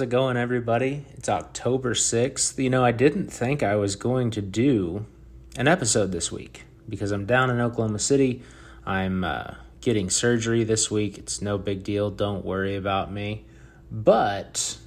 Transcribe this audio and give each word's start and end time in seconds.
How's 0.00 0.06
it 0.06 0.10
going, 0.12 0.38
everybody? 0.38 1.04
It's 1.12 1.28
October 1.28 1.92
6th. 1.92 2.56
You 2.56 2.70
know, 2.70 2.82
I 2.82 2.90
didn't 2.90 3.30
think 3.30 3.62
I 3.62 3.76
was 3.76 3.96
going 3.96 4.30
to 4.30 4.40
do 4.40 5.04
an 5.58 5.68
episode 5.68 6.10
this 6.10 6.32
week 6.32 6.64
because 6.88 7.12
I'm 7.12 7.26
down 7.26 7.50
in 7.50 7.60
Oklahoma 7.60 7.98
City. 7.98 8.42
I'm 8.86 9.24
uh, 9.24 9.56
getting 9.82 10.08
surgery 10.08 10.64
this 10.64 10.90
week. 10.90 11.18
It's 11.18 11.42
no 11.42 11.58
big 11.58 11.82
deal. 11.82 12.10
Don't 12.10 12.46
worry 12.46 12.76
about 12.76 13.12
me. 13.12 13.44
But 13.90 14.78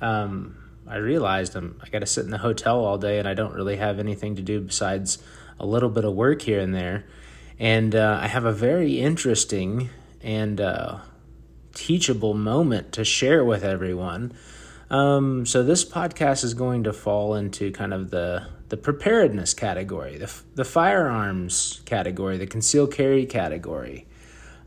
um, 0.00 0.56
I 0.88 0.96
realized 0.96 1.56
I'm, 1.56 1.78
I 1.84 1.90
got 1.90 1.98
to 1.98 2.06
sit 2.06 2.24
in 2.24 2.30
the 2.30 2.38
hotel 2.38 2.82
all 2.82 2.96
day 2.96 3.18
and 3.18 3.28
I 3.28 3.34
don't 3.34 3.52
really 3.52 3.76
have 3.76 3.98
anything 3.98 4.36
to 4.36 4.42
do 4.42 4.62
besides 4.62 5.18
a 5.60 5.66
little 5.66 5.90
bit 5.90 6.06
of 6.06 6.14
work 6.14 6.40
here 6.40 6.60
and 6.60 6.74
there. 6.74 7.04
And 7.58 7.94
uh, 7.94 8.18
I 8.18 8.28
have 8.28 8.46
a 8.46 8.52
very 8.52 8.98
interesting 8.98 9.90
and 10.22 10.58
uh, 10.58 11.00
teachable 11.74 12.32
moment 12.32 12.92
to 12.92 13.04
share 13.04 13.44
with 13.44 13.62
everyone. 13.62 14.32
Um, 14.90 15.46
so 15.46 15.62
this 15.62 15.84
podcast 15.84 16.44
is 16.44 16.54
going 16.54 16.84
to 16.84 16.92
fall 16.92 17.34
into 17.34 17.70
kind 17.72 17.94
of 17.94 18.10
the 18.10 18.46
the 18.68 18.76
preparedness 18.76 19.54
category, 19.54 20.16
the 20.18 20.32
the 20.54 20.64
firearms 20.64 21.80
category, 21.84 22.36
the 22.36 22.46
concealed 22.46 22.92
carry 22.92 23.26
category. 23.26 24.06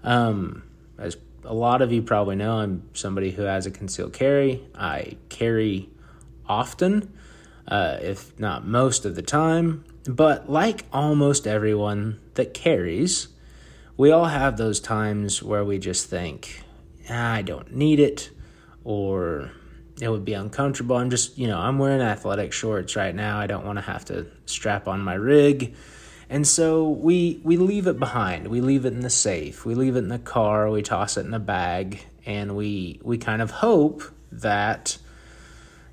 Um, 0.03 0.63
as 0.97 1.17
a 1.43 1.53
lot 1.53 1.81
of 1.81 1.91
you 1.91 2.01
probably 2.01 2.35
know, 2.35 2.57
I'm 2.59 2.83
somebody 2.93 3.31
who 3.31 3.43
has 3.43 3.65
a 3.65 3.71
concealed 3.71 4.13
carry. 4.13 4.63
I 4.75 5.17
carry 5.29 5.89
often, 6.47 7.13
uh, 7.67 7.97
if 8.01 8.37
not 8.39 8.65
most 8.65 9.05
of 9.05 9.15
the 9.15 9.21
time. 9.21 9.83
But 10.07 10.49
like 10.49 10.85
almost 10.93 11.47
everyone 11.47 12.19
that 12.35 12.53
carries, 12.53 13.27
we 13.97 14.11
all 14.11 14.25
have 14.25 14.57
those 14.57 14.79
times 14.79 15.43
where 15.43 15.65
we 15.65 15.79
just 15.79 16.09
think, 16.09 16.63
ah, 17.09 17.33
I 17.33 17.41
don't 17.41 17.75
need 17.75 17.99
it, 17.99 18.29
or 18.83 19.51
it 19.99 20.09
would 20.09 20.25
be 20.25 20.33
uncomfortable. 20.33 20.95
I'm 20.95 21.09
just, 21.09 21.37
you 21.37 21.47
know, 21.47 21.57
I'm 21.57 21.79
wearing 21.79 22.01
athletic 22.01 22.53
shorts 22.53 22.95
right 22.95 23.15
now. 23.15 23.39
I 23.39 23.47
don't 23.47 23.65
want 23.65 23.77
to 23.77 23.81
have 23.81 24.05
to 24.05 24.27
strap 24.45 24.87
on 24.87 25.01
my 25.01 25.15
rig. 25.15 25.75
And 26.29 26.47
so 26.47 26.89
we 26.89 27.39
we 27.43 27.57
leave 27.57 27.87
it 27.87 27.99
behind. 27.99 28.49
We 28.49 28.61
leave 28.61 28.85
it 28.85 28.93
in 28.93 28.99
the 28.99 29.09
safe. 29.09 29.65
We 29.65 29.75
leave 29.75 29.95
it 29.95 29.99
in 29.99 30.09
the 30.09 30.19
car. 30.19 30.69
We 30.69 30.81
toss 30.81 31.17
it 31.17 31.25
in 31.25 31.33
a 31.33 31.39
bag 31.39 32.05
and 32.25 32.55
we 32.55 32.99
we 33.01 33.17
kind 33.17 33.41
of 33.41 33.51
hope 33.51 34.03
that 34.31 34.97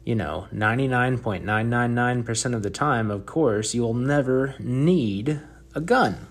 you 0.05 0.14
know, 0.14 0.46
99.999% 0.55 2.55
of 2.55 2.62
the 2.62 2.70
time, 2.70 3.11
of 3.11 3.24
course, 3.24 3.74
you 3.74 3.80
will 3.83 3.94
never 3.94 4.55
need 4.58 5.41
a 5.74 5.80
gun. 5.80 6.27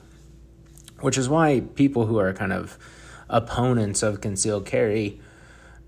Which 1.00 1.18
is 1.18 1.28
why 1.28 1.62
people 1.74 2.06
who 2.06 2.20
are 2.20 2.32
kind 2.34 2.54
of 2.54 2.78
opponents 3.30 4.04
of 4.04 4.22
concealed 4.22 4.68
carry 4.68 5.20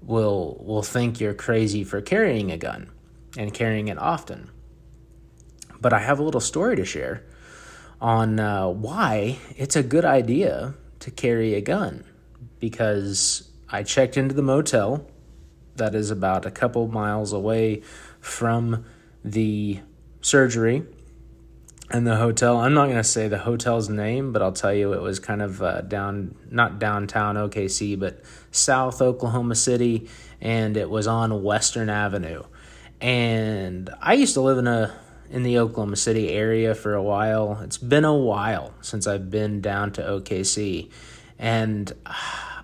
will 0.05 0.57
will 0.59 0.83
think 0.83 1.19
you're 1.19 1.33
crazy 1.33 1.83
for 1.83 2.01
carrying 2.01 2.51
a 2.51 2.57
gun 2.57 2.89
and 3.37 3.53
carrying 3.53 3.87
it 3.87 3.97
often. 3.97 4.49
But 5.81 5.93
I 5.93 5.99
have 5.99 6.19
a 6.19 6.23
little 6.23 6.41
story 6.41 6.75
to 6.75 6.85
share 6.85 7.23
on 7.99 8.39
uh, 8.39 8.67
why 8.67 9.37
it's 9.57 9.75
a 9.75 9.83
good 9.83 10.05
idea 10.05 10.75
to 10.99 11.11
carry 11.11 11.53
a 11.53 11.61
gun 11.61 12.03
because 12.59 13.49
I 13.69 13.83
checked 13.83 14.17
into 14.17 14.33
the 14.33 14.41
motel 14.41 15.07
that 15.75 15.93
is 15.95 16.11
about 16.11 16.45
a 16.45 16.51
couple 16.51 16.87
miles 16.87 17.33
away 17.33 17.81
from 18.19 18.85
the 19.23 19.79
surgery 20.21 20.83
and 21.89 22.05
the 22.05 22.15
hotel. 22.15 22.57
I'm 22.57 22.73
not 22.73 22.85
going 22.85 22.97
to 22.97 23.03
say 23.03 23.27
the 23.27 23.37
hotel's 23.37 23.89
name, 23.89 24.31
but 24.31 24.41
I'll 24.41 24.51
tell 24.51 24.73
you 24.73 24.93
it 24.93 25.01
was 25.01 25.19
kind 25.19 25.41
of 25.41 25.61
uh, 25.61 25.81
down, 25.81 26.35
not 26.49 26.79
downtown 26.79 27.35
OKC, 27.35 27.99
but 27.99 28.21
South 28.51 29.01
Oklahoma 29.01 29.55
City, 29.55 30.09
and 30.41 30.77
it 30.77 30.89
was 30.89 31.07
on 31.07 31.43
Western 31.43 31.89
Avenue. 31.89 32.43
And 33.01 33.89
I 34.01 34.13
used 34.13 34.33
to 34.33 34.41
live 34.41 34.57
in 34.57 34.67
a 34.67 34.95
in 35.29 35.43
the 35.43 35.57
Oklahoma 35.57 35.95
City 35.95 36.29
area 36.29 36.75
for 36.75 36.93
a 36.93 37.01
while. 37.01 37.59
It's 37.63 37.79
been 37.79 38.05
a 38.05 38.15
while 38.15 38.73
since 38.81 39.07
I've 39.07 39.29
been 39.29 39.59
down 39.59 39.91
to 39.93 40.01
OKC, 40.01 40.89
and 41.37 41.91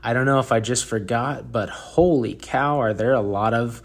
I 0.03 0.13
don't 0.13 0.25
know 0.25 0.39
if 0.39 0.51
I 0.51 0.59
just 0.59 0.85
forgot, 0.85 1.51
but 1.51 1.69
holy 1.69 2.33
cow, 2.33 2.79
are 2.79 2.93
there 2.93 3.13
a 3.13 3.21
lot 3.21 3.53
of 3.53 3.83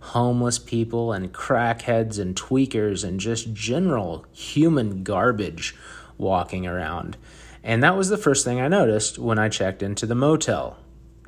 homeless 0.00 0.58
people 0.58 1.12
and 1.12 1.32
crackheads 1.32 2.18
and 2.18 2.36
tweakers 2.36 3.04
and 3.04 3.18
just 3.20 3.52
general 3.52 4.24
human 4.32 5.02
garbage 5.02 5.74
walking 6.16 6.66
around. 6.66 7.16
And 7.62 7.82
that 7.82 7.96
was 7.96 8.08
the 8.08 8.16
first 8.16 8.44
thing 8.44 8.60
I 8.60 8.68
noticed 8.68 9.18
when 9.18 9.38
I 9.38 9.48
checked 9.48 9.82
into 9.82 10.06
the 10.06 10.14
motel. 10.14 10.78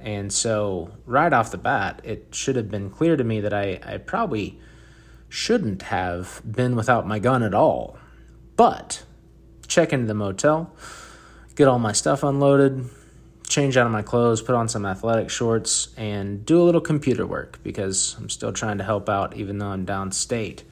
And 0.00 0.32
so, 0.32 0.90
right 1.04 1.32
off 1.32 1.50
the 1.50 1.58
bat, 1.58 2.00
it 2.04 2.28
should 2.32 2.56
have 2.56 2.70
been 2.70 2.90
clear 2.90 3.16
to 3.16 3.24
me 3.24 3.40
that 3.40 3.52
I, 3.52 3.80
I 3.84 3.98
probably 3.98 4.58
shouldn't 5.28 5.82
have 5.82 6.40
been 6.50 6.74
without 6.74 7.06
my 7.06 7.18
gun 7.18 7.42
at 7.42 7.52
all. 7.52 7.98
But, 8.56 9.04
check 9.68 9.92
into 9.92 10.06
the 10.06 10.14
motel, 10.14 10.74
get 11.54 11.68
all 11.68 11.78
my 11.78 11.92
stuff 11.92 12.22
unloaded, 12.22 12.88
change 13.50 13.76
out 13.76 13.84
of 13.84 13.92
my 13.92 14.02
clothes, 14.02 14.40
put 14.40 14.54
on 14.54 14.68
some 14.68 14.86
athletic 14.86 15.28
shorts, 15.28 15.88
and 15.96 16.46
do 16.46 16.62
a 16.62 16.64
little 16.64 16.80
computer 16.80 17.26
work 17.26 17.58
because 17.62 18.16
I'm 18.18 18.30
still 18.30 18.52
trying 18.52 18.78
to 18.78 18.84
help 18.84 19.08
out 19.08 19.36
even 19.36 19.58
though 19.58 19.68
I'm 19.68 19.84
downstate. 19.84 20.62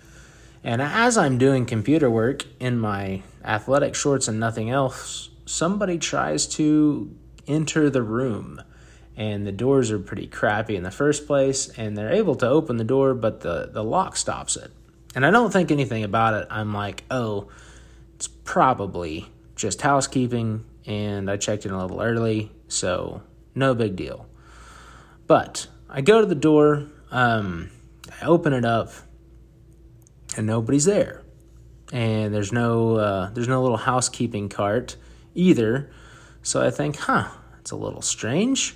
And 0.64 0.80
as 0.80 1.18
I'm 1.18 1.38
doing 1.38 1.66
computer 1.66 2.10
work 2.10 2.46
in 2.58 2.78
my 2.78 3.22
athletic 3.44 3.94
shorts 3.94 4.28
and 4.28 4.40
nothing 4.40 4.70
else, 4.70 5.30
somebody 5.44 5.98
tries 5.98 6.46
to 6.46 7.14
enter 7.46 7.90
the 7.90 8.02
room. 8.02 8.62
And 9.16 9.46
the 9.46 9.52
doors 9.52 9.90
are 9.90 9.98
pretty 9.98 10.28
crappy 10.28 10.76
in 10.76 10.84
the 10.84 10.92
first 10.92 11.26
place, 11.26 11.68
and 11.70 11.96
they're 11.96 12.12
able 12.12 12.36
to 12.36 12.48
open 12.48 12.76
the 12.76 12.84
door, 12.84 13.14
but 13.14 13.40
the, 13.40 13.68
the 13.72 13.82
lock 13.82 14.16
stops 14.16 14.56
it. 14.56 14.70
And 15.14 15.26
I 15.26 15.30
don't 15.32 15.52
think 15.52 15.72
anything 15.72 16.04
about 16.04 16.34
it. 16.34 16.46
I'm 16.50 16.72
like, 16.72 17.02
oh, 17.10 17.48
it's 18.14 18.28
probably 18.28 19.26
just 19.56 19.82
housekeeping, 19.82 20.64
and 20.88 21.30
I 21.30 21.36
checked 21.36 21.66
in 21.66 21.70
a 21.70 21.80
little 21.80 22.00
early, 22.00 22.50
so 22.66 23.22
no 23.54 23.74
big 23.74 23.94
deal. 23.94 24.26
But 25.26 25.68
I 25.88 26.00
go 26.00 26.20
to 26.22 26.26
the 26.26 26.34
door, 26.34 26.86
um, 27.10 27.70
I 28.20 28.24
open 28.24 28.54
it 28.54 28.64
up, 28.64 28.90
and 30.36 30.46
nobody's 30.46 30.86
there. 30.86 31.22
And 31.92 32.34
there's 32.34 32.52
no 32.52 32.96
uh, 32.96 33.30
there's 33.30 33.48
no 33.48 33.62
little 33.62 33.76
housekeeping 33.76 34.48
cart 34.48 34.96
either. 35.34 35.90
So 36.42 36.62
I 36.66 36.70
think, 36.70 36.96
huh, 36.96 37.28
it's 37.60 37.70
a 37.70 37.76
little 37.76 38.02
strange. 38.02 38.74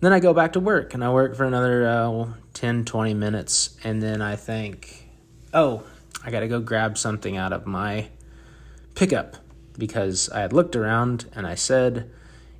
Then 0.00 0.12
I 0.12 0.20
go 0.20 0.34
back 0.34 0.52
to 0.52 0.60
work 0.60 0.92
and 0.92 1.02
I 1.02 1.10
work 1.10 1.34
for 1.34 1.44
another 1.44 1.86
uh, 1.86 2.28
10, 2.52 2.84
20 2.84 3.14
minutes. 3.14 3.76
And 3.82 4.02
then 4.02 4.20
I 4.20 4.36
think, 4.36 5.08
oh, 5.54 5.84
I 6.22 6.30
got 6.30 6.40
to 6.40 6.48
go 6.48 6.60
grab 6.60 6.98
something 6.98 7.38
out 7.38 7.54
of 7.54 7.66
my 7.66 8.08
pickup 8.94 9.36
because 9.78 10.28
I 10.30 10.40
had 10.40 10.52
looked 10.52 10.76
around 10.76 11.26
and 11.34 11.46
I 11.46 11.54
said, 11.54 12.10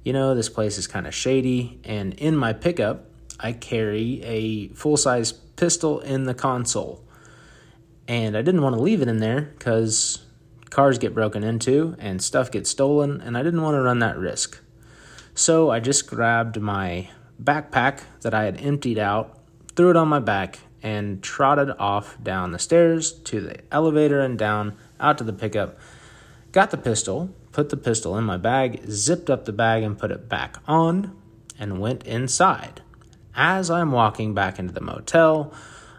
you 0.03 0.13
know, 0.13 0.35
this 0.35 0.49
place 0.49 0.79
is 0.79 0.87
kind 0.87 1.07
of 1.07 1.15
shady. 1.15 1.81
And 1.85 2.15
in 2.15 2.37
my 2.37 2.53
pickup, 2.53 3.07
I 3.41 3.53
carry 3.53 4.23
a 4.23 4.69
full 4.69 4.97
size 4.97 5.33
pistol 5.33 6.01
in 6.01 6.25
the 6.25 6.35
console. 6.35 7.03
And 8.07 8.37
I 8.37 8.43
didn't 8.43 8.63
want 8.63 8.77
to 8.77 8.83
leave 8.83 9.01
it 9.01 9.09
in 9.09 9.19
there 9.19 9.53
because 9.59 10.25
cars 10.71 10.99
get 10.99 11.15
broken 11.15 11.43
into 11.43 11.97
and 11.99 12.23
stuff 12.23 12.51
gets 12.51 12.69
stolen, 12.69 13.21
and 13.21 13.39
I 13.39 13.43
didn't 13.43 13.63
want 13.63 13.77
to 13.77 13.81
run 13.81 14.01
that 14.01 14.19
risk. 14.19 14.61
So 15.35 15.71
I 15.71 15.81
just 15.81 16.07
grabbed 16.07 16.61
my 16.61 17.09
backpack 17.43 18.01
that 18.23 18.35
I 18.35 18.45
had 18.45 18.61
emptied 18.61 18.99
out, 18.99 19.39
threw 19.75 19.91
it 19.91 19.97
on 19.97 20.09
my 20.09 20.21
back, 20.21 20.59
and 20.83 21.23
trotted 21.23 21.71
off 21.79 22.23
down 22.23 22.53
the 22.53 22.59
stairs 22.59 23.13
to 23.13 23.41
the 23.41 23.57
elevator 23.73 24.21
and 24.21 24.39
down 24.39 24.77
out 25.01 25.17
to 25.19 25.25
the 25.25 25.33
pickup. 25.33 25.79
Got 26.55 26.71
the 26.71 26.77
pistol, 26.77 27.35
put 27.51 27.71
the 27.71 27.77
pistol 27.77 28.17
in 28.17 28.23
my 28.23 28.37
bag, 28.37 28.89
zipped 28.89 29.29
up 29.29 29.45
the 29.45 29.53
bag 29.53 29.83
and 29.83 29.99
put 29.99 30.13
it 30.13 30.29
back 30.29 30.59
on, 30.69 31.21
and 31.59 31.81
went 31.81 32.05
inside. 32.05 32.81
As 33.35 33.73
I'm 33.73 33.91
walking 33.91 34.35
back 34.35 34.61
into 34.61 34.73
the 34.73 34.81
motel, 34.81 35.53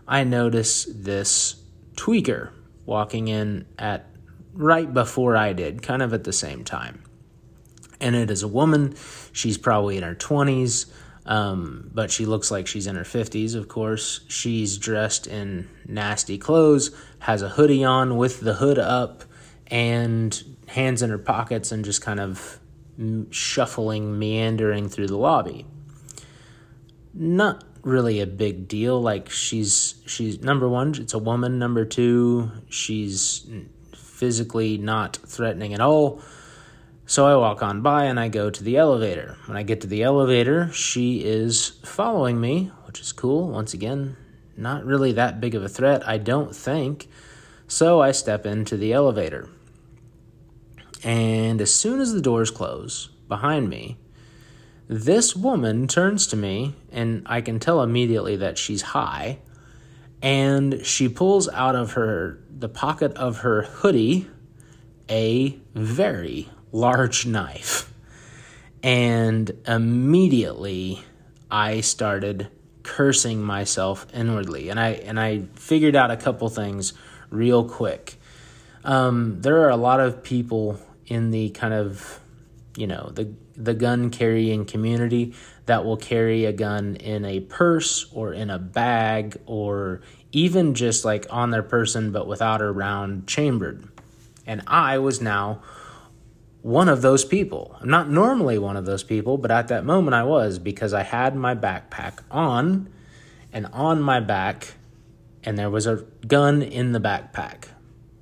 I 0.07 0.23
notice 0.23 0.85
this 0.85 1.61
tweaker 1.95 2.51
walking 2.85 3.27
in 3.27 3.65
at 3.77 4.07
right 4.53 4.93
before 4.93 5.35
I 5.35 5.51
did, 5.51 5.81
kind 5.81 6.01
of 6.01 6.13
at 6.13 6.23
the 6.23 6.31
same 6.31 6.63
time. 6.63 7.03
And 7.99 8.15
it 8.15 8.31
is 8.31 8.41
a 8.41 8.47
woman. 8.47 8.95
She's 9.33 9.57
probably 9.57 9.97
in 9.97 10.03
her 10.03 10.15
20s, 10.15 10.89
um, 11.25 11.91
but 11.93 12.11
she 12.11 12.25
looks 12.25 12.49
like 12.49 12.65
she's 12.65 12.87
in 12.87 12.95
her 12.95 13.03
50s, 13.03 13.55
of 13.55 13.67
course. 13.67 14.21
She's 14.29 14.77
dressed 14.77 15.27
in 15.27 15.67
nasty 15.85 16.37
clothes, 16.37 16.91
has 17.19 17.41
a 17.41 17.49
hoodie 17.49 17.83
on 17.83 18.15
with 18.15 18.39
the 18.39 18.53
hood 18.53 18.79
up, 18.79 19.25
and 19.67 20.57
hands 20.67 21.01
in 21.01 21.09
her 21.09 21.17
pockets 21.17 21.71
and 21.71 21.85
just 21.85 22.01
kind 22.01 22.19
of 22.19 22.59
shuffling, 23.29 24.17
meandering 24.17 24.89
through 24.89 25.07
the 25.07 25.17
lobby. 25.17 25.65
Not 27.13 27.63
really 27.83 28.19
a 28.19 28.27
big 28.27 28.67
deal. 28.67 29.01
Like 29.01 29.29
she's 29.29 29.95
she's 30.05 30.41
number 30.41 30.67
one, 30.67 30.95
it's 30.95 31.13
a 31.13 31.19
woman. 31.19 31.59
Number 31.59 31.85
two, 31.85 32.51
she's 32.69 33.47
physically 33.95 34.77
not 34.77 35.17
threatening 35.17 35.73
at 35.73 35.81
all. 35.81 36.21
So 37.07 37.27
I 37.27 37.35
walk 37.35 37.61
on 37.61 37.81
by 37.81 38.05
and 38.05 38.19
I 38.19 38.29
go 38.29 38.49
to 38.49 38.63
the 38.63 38.77
elevator. 38.77 39.37
When 39.45 39.55
I 39.55 39.63
get 39.63 39.81
to 39.81 39.87
the 39.87 40.01
elevator, 40.01 40.71
she 40.71 41.23
is 41.23 41.69
following 41.83 42.41
me, 42.41 42.71
which 42.87 42.99
is 42.99 43.11
cool. 43.11 43.49
Once 43.49 43.75
again, 43.75 44.17
not 44.57 44.85
really 44.85 45.11
that 45.11 45.39
big 45.39 45.53
of 45.53 45.63
a 45.63 45.69
threat, 45.69 46.07
I 46.07 46.17
don't 46.17 46.55
think. 46.55 47.07
So 47.67 48.01
I 48.01 48.11
step 48.11 48.45
into 48.45 48.75
the 48.75 48.93
elevator. 48.93 49.49
And 51.05 51.61
as 51.61 51.71
soon 51.71 52.01
as 52.01 52.11
the 52.11 52.19
doors 52.19 52.49
close 52.49 53.09
behind 53.27 53.69
me, 53.69 53.97
this 54.87 55.35
woman 55.35 55.87
turns 55.87 56.25
to 56.27 56.35
me, 56.35 56.73
and 56.91 57.21
I 57.27 57.41
can 57.41 57.59
tell 57.59 57.83
immediately 57.83 58.37
that 58.37 58.57
she's 58.57 58.81
high. 58.81 59.37
And 60.23 60.83
she 60.83 61.07
pulls 61.07 61.47
out 61.49 61.75
of 61.75 61.93
her 61.93 62.39
the 62.49 62.69
pocket 62.69 63.13
of 63.17 63.39
her 63.39 63.61
hoodie 63.61 64.27
a 65.07 65.59
very 65.75 66.49
large 66.71 67.27
knife. 67.27 67.93
And 68.81 69.51
immediately 69.67 71.03
I 71.51 71.81
started 71.81 72.47
cursing 72.81 73.43
myself 73.43 74.07
inwardly. 74.11 74.69
And 74.69 74.79
I 74.79 74.89
and 74.89 75.19
I 75.19 75.43
figured 75.55 75.95
out 75.95 76.09
a 76.09 76.17
couple 76.17 76.49
things 76.49 76.93
real 77.29 77.63
quick. 77.67 78.19
Um, 78.83 79.41
there 79.41 79.61
are 79.61 79.69
a 79.69 79.77
lot 79.77 79.99
of 79.99 80.23
people 80.23 80.79
in 81.07 81.31
the 81.31 81.49
kind 81.49 81.73
of 81.73 82.19
you 82.77 82.87
know 82.87 83.11
the 83.13 83.33
the 83.55 83.73
gun 83.73 84.09
carrying 84.09 84.65
community 84.65 85.33
that 85.65 85.85
will 85.85 85.97
carry 85.97 86.45
a 86.45 86.51
gun 86.51 86.95
in 86.97 87.25
a 87.25 87.39
purse 87.39 88.05
or 88.11 88.33
in 88.33 88.49
a 88.49 88.59
bag 88.59 89.37
or 89.45 90.01
even 90.31 90.73
just 90.73 91.05
like 91.05 91.25
on 91.29 91.51
their 91.51 91.63
person 91.63 92.11
but 92.11 92.27
without 92.27 92.61
a 92.61 92.71
round 92.71 93.27
chambered. 93.27 93.87
And 94.45 94.61
I 94.67 94.97
was 94.99 95.21
now 95.21 95.61
one 96.61 96.89
of 96.89 97.01
those 97.01 97.23
people. 97.23 97.77
I'm 97.79 97.89
not 97.89 98.09
normally 98.09 98.57
one 98.57 98.75
of 98.75 98.85
those 98.85 99.03
people, 99.03 99.37
but 99.37 99.51
at 99.51 99.69
that 99.69 99.85
moment 99.85 100.13
I 100.13 100.23
was 100.23 100.59
because 100.59 100.93
I 100.93 101.03
had 101.03 101.35
my 101.35 101.55
backpack 101.55 102.19
on 102.29 102.89
and 103.53 103.67
on 103.67 104.01
my 104.01 104.19
back, 104.19 104.73
and 105.43 105.57
there 105.57 105.69
was 105.69 105.87
a 105.87 106.05
gun 106.27 106.61
in 106.61 106.91
the 106.91 106.99
backpack. 106.99 107.69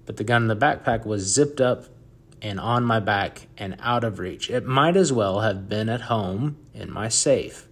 But 0.05 0.17
the 0.17 0.23
gun 0.23 0.43
in 0.43 0.47
the 0.49 0.55
backpack 0.55 1.05
was 1.05 1.23
zipped 1.23 1.59
up 1.59 1.85
and 2.43 2.59
on 2.59 2.83
my 2.83 2.99
back 2.99 3.47
and 3.57 3.77
out 3.79 4.03
of 4.03 4.19
reach. 4.19 4.49
It 4.49 4.65
might 4.65 4.97
as 4.97 5.13
well 5.13 5.39
have 5.39 5.69
been 5.69 5.87
at 5.87 6.01
home 6.01 6.57
in 6.73 6.91
my 6.91 7.07
safe 7.07 7.67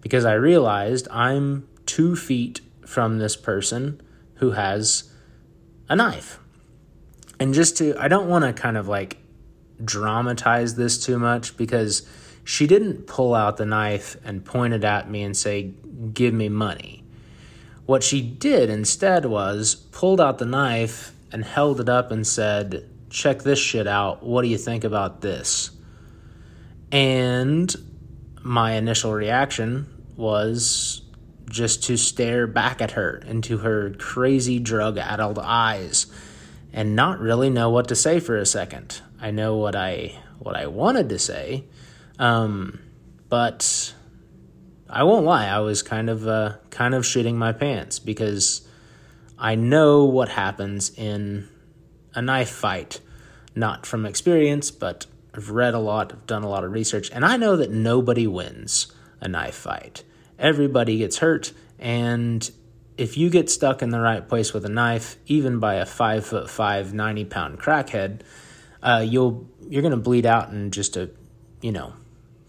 because 0.00 0.24
I 0.24 0.34
realized 0.34 1.06
I'm 1.10 1.68
two 1.86 2.16
feet 2.16 2.60
from 2.84 3.18
this 3.18 3.36
person 3.36 4.02
who 4.34 4.50
has 4.50 5.10
a 5.88 5.94
knife. 5.94 6.40
And 7.38 7.54
just 7.54 7.78
to, 7.78 7.94
I 7.96 8.08
don't 8.08 8.28
want 8.28 8.44
to 8.44 8.52
kind 8.52 8.76
of 8.76 8.88
like 8.88 9.18
dramatize 9.82 10.74
this 10.74 11.02
too 11.02 11.18
much 11.18 11.56
because 11.56 12.06
she 12.44 12.66
didn't 12.66 13.06
pull 13.06 13.34
out 13.34 13.56
the 13.56 13.66
knife 13.66 14.16
and 14.24 14.44
point 14.44 14.74
it 14.74 14.82
at 14.82 15.08
me 15.08 15.22
and 15.22 15.36
say, 15.36 15.72
Give 16.12 16.34
me 16.34 16.48
money. 16.48 17.04
What 17.86 18.02
she 18.02 18.20
did 18.20 18.68
instead 18.68 19.26
was 19.26 19.74
pulled 19.74 20.20
out 20.20 20.38
the 20.38 20.46
knife 20.46 21.12
and 21.30 21.44
held 21.44 21.80
it 21.80 21.88
up 21.88 22.10
and 22.10 22.26
said, 22.26 22.88
check 23.12 23.42
this 23.42 23.58
shit 23.58 23.86
out. 23.86 24.22
What 24.22 24.42
do 24.42 24.48
you 24.48 24.58
think 24.58 24.84
about 24.84 25.20
this? 25.20 25.70
And 26.90 27.74
my 28.42 28.72
initial 28.72 29.12
reaction 29.12 29.86
was 30.16 31.02
just 31.48 31.84
to 31.84 31.96
stare 31.96 32.46
back 32.46 32.80
at 32.80 32.92
her 32.92 33.16
into 33.26 33.58
her 33.58 33.94
crazy 33.98 34.58
drug 34.58 34.96
addled 34.96 35.38
eyes 35.38 36.06
and 36.72 36.96
not 36.96 37.20
really 37.20 37.50
know 37.50 37.68
what 37.68 37.88
to 37.88 37.94
say 37.94 38.18
for 38.18 38.36
a 38.36 38.46
second. 38.46 39.00
I 39.20 39.30
know 39.30 39.56
what 39.56 39.76
I 39.76 40.18
what 40.38 40.56
I 40.56 40.66
wanted 40.66 41.10
to 41.10 41.18
say, 41.18 41.64
um, 42.18 42.80
but 43.28 43.94
I 44.88 45.04
won't 45.04 45.24
lie. 45.26 45.46
I 45.46 45.60
was 45.60 45.82
kind 45.82 46.10
of 46.10 46.26
uh, 46.26 46.56
kind 46.70 46.94
of 46.94 47.04
shitting 47.04 47.34
my 47.34 47.52
pants 47.52 47.98
because 47.98 48.66
I 49.38 49.54
know 49.54 50.04
what 50.04 50.30
happens 50.30 50.90
in 50.96 51.48
a 52.14 52.22
knife 52.22 52.50
fight, 52.50 53.00
not 53.54 53.86
from 53.86 54.06
experience, 54.06 54.70
but 54.70 55.06
I've 55.34 55.50
read 55.50 55.74
a 55.74 55.78
lot, 55.78 56.12
I've 56.12 56.26
done 56.26 56.42
a 56.42 56.48
lot 56.48 56.64
of 56.64 56.72
research, 56.72 57.10
and 57.12 57.24
I 57.24 57.36
know 57.36 57.56
that 57.56 57.70
nobody 57.70 58.26
wins 58.26 58.92
a 59.20 59.28
knife 59.28 59.54
fight. 59.54 60.04
Everybody 60.38 60.98
gets 60.98 61.18
hurt, 61.18 61.52
and 61.78 62.50
if 62.96 63.16
you 63.16 63.30
get 63.30 63.50
stuck 63.50 63.82
in 63.82 63.90
the 63.90 64.00
right 64.00 64.26
place 64.28 64.52
with 64.52 64.64
a 64.64 64.68
knife, 64.68 65.16
even 65.26 65.58
by 65.58 65.74
a 65.76 65.86
five 65.86 66.26
foot 66.26 66.50
five, 66.50 66.92
90 66.92 67.24
pound 67.26 67.58
crackhead, 67.58 68.20
uh, 68.82 69.04
you'll 69.06 69.48
you're 69.68 69.82
gonna 69.82 69.96
bleed 69.96 70.26
out 70.26 70.50
in 70.50 70.70
just 70.70 70.96
a 70.96 71.10
you 71.60 71.72
know 71.72 71.94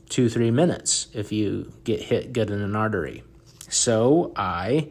two 0.09 0.29
three 0.29 0.51
minutes 0.51 1.07
if 1.13 1.31
you 1.31 1.71
get 1.83 2.01
hit 2.01 2.33
good 2.33 2.49
in 2.49 2.61
an 2.61 2.75
artery. 2.75 3.23
So 3.69 4.33
I 4.35 4.89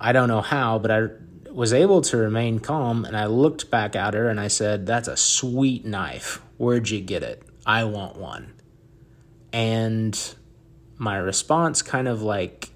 I 0.00 0.12
don't 0.12 0.28
know 0.28 0.40
how, 0.40 0.78
but 0.78 0.90
I 0.90 1.08
was 1.52 1.72
able 1.72 2.00
to 2.02 2.16
remain 2.16 2.58
calm 2.58 3.04
and 3.04 3.16
I 3.16 3.26
looked 3.26 3.70
back 3.70 3.94
at 3.94 4.14
her 4.14 4.28
and 4.28 4.40
I 4.40 4.48
said, 4.48 4.86
That's 4.86 5.08
a 5.08 5.16
sweet 5.16 5.84
knife. 5.84 6.40
Where'd 6.56 6.88
you 6.88 7.00
get 7.00 7.22
it? 7.22 7.42
I 7.66 7.84
want 7.84 8.16
one. 8.16 8.54
And 9.52 10.18
my 10.96 11.16
response 11.16 11.82
kind 11.82 12.08
of 12.08 12.22
like, 12.22 12.70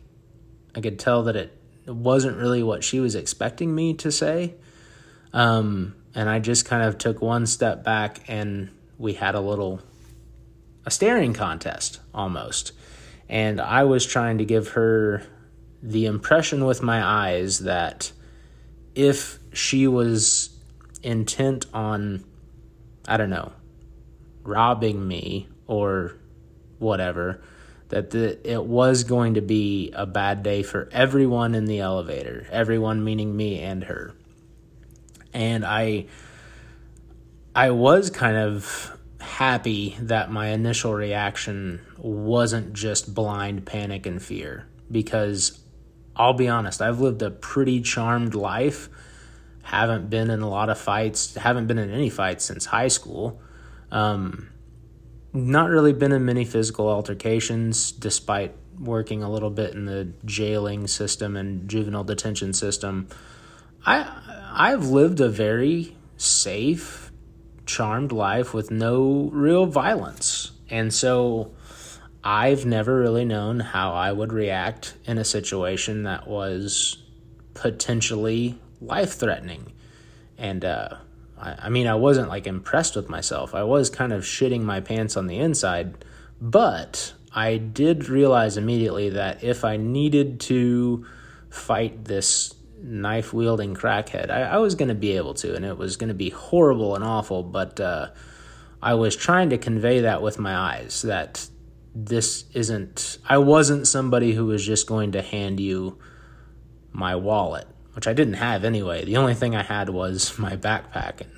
I 0.75 0.81
could 0.81 0.99
tell 0.99 1.25
that 1.25 1.37
it 1.37 1.57
wasn't 1.87 2.37
really 2.37 2.63
what 2.63 2.85
she 2.85 3.01
was 3.01 3.15
expecting 3.15 3.75
me 3.75 3.95
to 3.95 4.13
say. 4.13 4.55
Um, 5.33 5.95
and 6.15 6.29
I 6.29 6.39
just 6.39 6.65
kind 6.65 6.83
of 6.83 6.99
took 6.99 7.23
one 7.23 7.47
step 7.47 7.85
back 7.85 8.21
and 8.29 8.71
we 8.99 9.15
had 9.15 9.35
a 9.35 9.41
little, 9.41 9.81
a 10.85 10.91
staring 10.91 11.33
contest 11.33 12.01
almost. 12.15 12.73
And 13.29 13.61
I 13.61 13.85
was 13.85 14.05
trying 14.07 14.39
to 14.39 14.45
give 14.45 14.69
her 14.69 15.23
the 15.83 16.07
impression 16.07 16.65
with 16.65 16.83
my 16.83 17.05
eyes 17.05 17.61
that 17.61 18.13
if 18.97 19.39
she 19.53 19.87
was 19.87 20.51
intent 21.03 21.67
on, 21.73 22.25
I 23.07 23.19
don't 23.19 23.31
know, 23.31 23.53
robbing 24.43 25.07
me 25.07 25.49
or 25.67 26.17
whatever, 26.79 27.43
that 27.91 28.11
the, 28.11 28.51
it 28.51 28.65
was 28.65 29.05
going 29.05 29.35
to 29.35 29.43
be 29.43 29.93
a 29.95 30.07
bad 30.07 30.43
day 30.43 30.63
for 30.63 30.89
everyone 30.91 31.55
in 31.55 31.67
the 31.67 31.79
elevator, 31.79 32.49
everyone 32.51 33.05
meaning 33.05 33.37
me 33.37 33.61
and 33.61 33.85
her. 33.85 34.15
And 35.33 35.65
I 35.65 36.07
I 37.55 37.71
was 37.71 38.11
kind 38.11 38.37
of 38.37 38.99
happy 39.21 39.97
that 40.01 40.31
my 40.31 40.49
initial 40.49 40.95
reaction 40.95 41.81
wasn't 41.99 42.73
just 42.73 43.15
blind 43.15 43.67
panic 43.67 44.07
and 44.07 44.23
fear 44.23 44.67
because 44.91 45.59
I'll 46.17 46.33
be 46.33 46.49
honest, 46.49 46.81
I've 46.81 47.01
lived 47.01 47.23
a 47.23 47.31
pretty 47.31 47.81
charmed 47.81 48.35
life. 48.35 48.89
Haven't 49.63 50.09
been 50.09 50.31
in 50.31 50.41
a 50.41 50.49
lot 50.49 50.71
of 50.71 50.79
fights, 50.79 51.35
haven't 51.35 51.67
been 51.67 51.79
in 51.79 51.91
any 51.91 52.09
fights 52.09 52.45
since 52.45 52.67
high 52.67 52.89
school. 52.89 53.41
Um, 53.91 54.49
not 55.33 55.69
really 55.69 55.93
been 55.93 56.13
in 56.13 56.25
many 56.25 56.45
physical 56.45 56.89
altercations, 56.89 57.93
despite 57.93 58.55
working 58.79 59.23
a 59.23 59.31
little 59.31 59.51
bit 59.51 59.75
in 59.75 59.85
the 59.87 60.13
jailing 60.25 60.87
system 60.87 61.37
and 61.37 61.69
juvenile 61.69 62.05
detention 62.05 62.53
system. 62.53 63.09
I 63.85 64.23
I've 64.53 64.87
lived 64.87 65.21
a 65.21 65.29
very 65.29 65.97
safe, 66.17 67.13
charmed 67.67 68.13
life 68.13 68.55
with 68.55 68.71
no 68.71 69.29
real 69.33 69.67
violence. 69.67 70.53
And 70.71 70.93
so 70.93 71.53
I've 72.29 72.67
never 72.67 72.99
really 72.99 73.25
known 73.25 73.61
how 73.61 73.93
I 73.93 74.11
would 74.11 74.33
react 74.33 74.95
in 75.05 75.17
a 75.17 75.25
situation 75.25 76.03
that 76.03 76.27
was 76.27 76.99
potentially 77.55 78.59
life 78.81 79.13
threatening. 79.13 79.73
And, 80.37 80.65
uh, 80.65 80.97
I, 81.39 81.55
I 81.63 81.69
mean, 81.69 81.87
I 81.87 81.95
wasn't 81.95 82.29
like 82.29 82.49
impressed 82.49 82.97
with 82.97 83.09
myself. 83.09 83.55
I 83.55 83.63
was 83.63 83.91
kind 83.91 84.13
of 84.13 84.25
shitting 84.25 84.63
my 84.63 84.81
pants 84.81 85.17
on 85.17 85.29
the 85.29 85.39
inside, 85.39 86.05
but 86.41 87.13
I 87.33 87.59
did 87.59 88.09
realize 88.09 88.57
immediately 88.57 89.11
that 89.11 89.45
if 89.45 89.65
I 89.65 89.77
needed 89.77 90.41
to 90.41 91.07
fight 91.49 92.07
this 92.07 92.53
knife 92.83 93.33
wielding 93.33 93.77
crackhead, 93.77 94.31
I, 94.31 94.43
I 94.43 94.57
was 94.57 94.75
going 94.75 94.89
to 94.89 94.97
be 94.97 95.13
able 95.13 95.35
to, 95.35 95.55
and 95.55 95.65
it 95.65 95.79
was 95.79 95.97
going 95.97 96.09
to 96.09 96.15
be 96.15 96.31
horrible 96.31 96.97
and 96.97 97.05
awful, 97.05 97.45
but 97.45 97.79
uh, 97.79 98.09
I 98.83 98.95
was 98.95 99.15
trying 99.15 99.51
to 99.51 99.59
convey 99.59 100.01
that 100.01 100.23
with 100.23 100.41
my 100.41 100.57
eyes 100.57 101.03
that 101.03 101.49
this 101.99 102.45
isn't 102.53 103.19
I 103.27 103.39
wasn't 103.39 103.87
somebody 103.87 104.35
who 104.35 104.47
was 104.47 104.65
just 104.65 104.87
going 104.87 105.13
to 105.13 105.23
hand 105.23 105.59
you 105.59 105.99
my 106.93 107.17
wallet, 107.17 107.67
which 107.95 108.07
I 108.07 108.13
didn't 108.13 108.35
have 108.35 108.65
anyway. 108.65 109.05
The 109.05 109.17
only 109.17 109.35
thing 109.35 109.57
I 109.57 109.63
had 109.63 109.89
was 109.89 110.39
my 110.39 110.57
backpack 110.57 111.23
and 111.23 111.33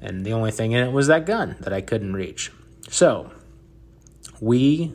and 0.00 0.24
the 0.24 0.32
only 0.32 0.50
thing 0.50 0.72
in 0.72 0.86
it 0.86 0.92
was 0.92 1.06
that 1.06 1.26
gun 1.26 1.56
that 1.60 1.72
I 1.72 1.80
couldn't 1.80 2.12
reach. 2.12 2.52
So, 2.88 3.32
we 4.40 4.94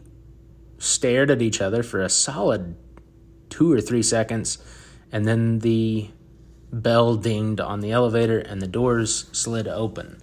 stared 0.78 1.30
at 1.30 1.42
each 1.42 1.62
other 1.62 1.84
for 1.84 2.02
a 2.02 2.10
solid 2.10 2.76
2 3.50 3.72
or 3.72 3.82
3 3.82 4.02
seconds 4.02 4.58
and 5.12 5.26
then 5.26 5.60
the 5.60 6.10
bell 6.72 7.16
dinged 7.16 7.60
on 7.60 7.82
the 7.82 7.92
elevator 7.92 8.40
and 8.40 8.62
the 8.62 8.68
doors 8.68 9.30
slid 9.32 9.68
open. 9.68 10.23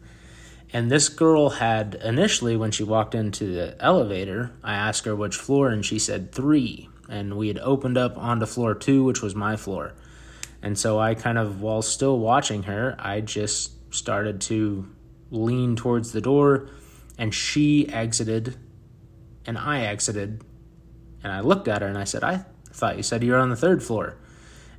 And 0.73 0.91
this 0.91 1.09
girl 1.09 1.51
had 1.51 1.97
initially, 1.97 2.57
when 2.57 2.71
she 2.71 2.85
walked 2.85 3.15
into 3.15 3.53
the 3.53 3.77
elevator, 3.81 4.53
I 4.63 4.75
asked 4.75 5.05
her 5.05 5.17
which 5.17 5.37
floor, 5.37 5.69
and 5.69 5.85
she 5.85 5.99
said 5.99 6.33
three. 6.33 6.89
and 7.11 7.37
we 7.37 7.49
had 7.49 7.59
opened 7.59 7.99
up 7.99 8.17
onto 8.17 8.47
floor 8.47 8.75
two, 8.75 9.03
which 9.03 9.21
was 9.21 9.35
my 9.35 9.57
floor. 9.57 9.93
And 10.63 10.79
so 10.79 10.99
I 10.99 11.15
kind 11.15 11.37
of, 11.39 11.61
while 11.61 11.83
still 11.83 12.19
watching 12.19 12.63
her, 12.63 12.95
I 12.99 13.21
just 13.21 13.73
started 13.93 14.41
to 14.43 14.89
lean 15.31 15.75
towards 15.75 16.13
the 16.13 16.21
door, 16.21 16.69
and 17.19 17.35
she 17.35 17.89
exited, 17.89 18.57
and 19.45 19.59
I 19.59 19.81
exited. 19.81 20.43
And 21.23 21.33
I 21.33 21.41
looked 21.41 21.69
at 21.69 21.83
her 21.83 21.89
and 21.89 21.99
I 21.99 22.05
said, 22.05 22.25
I 22.25 22.45
thought 22.73 22.97
you 22.97 23.03
said 23.03 23.23
you 23.23 23.33
were 23.33 23.39
on 23.39 23.51
the 23.51 23.57
third 23.57 23.83
floor. 23.83 24.17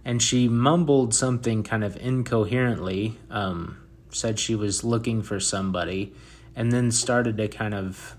And 0.03 0.21
she 0.21 0.47
mumbled 0.47 1.13
something 1.13 1.61
kind 1.61 1.83
of 1.83 1.95
incoherently, 1.97 3.19
um, 3.29 3.77
said 4.11 4.39
she 4.39 4.55
was 4.55 4.83
looking 4.83 5.21
for 5.21 5.39
somebody, 5.39 6.13
and 6.55 6.71
then 6.71 6.91
started 6.91 7.37
to 7.37 7.47
kind 7.47 7.73
of 7.73 8.15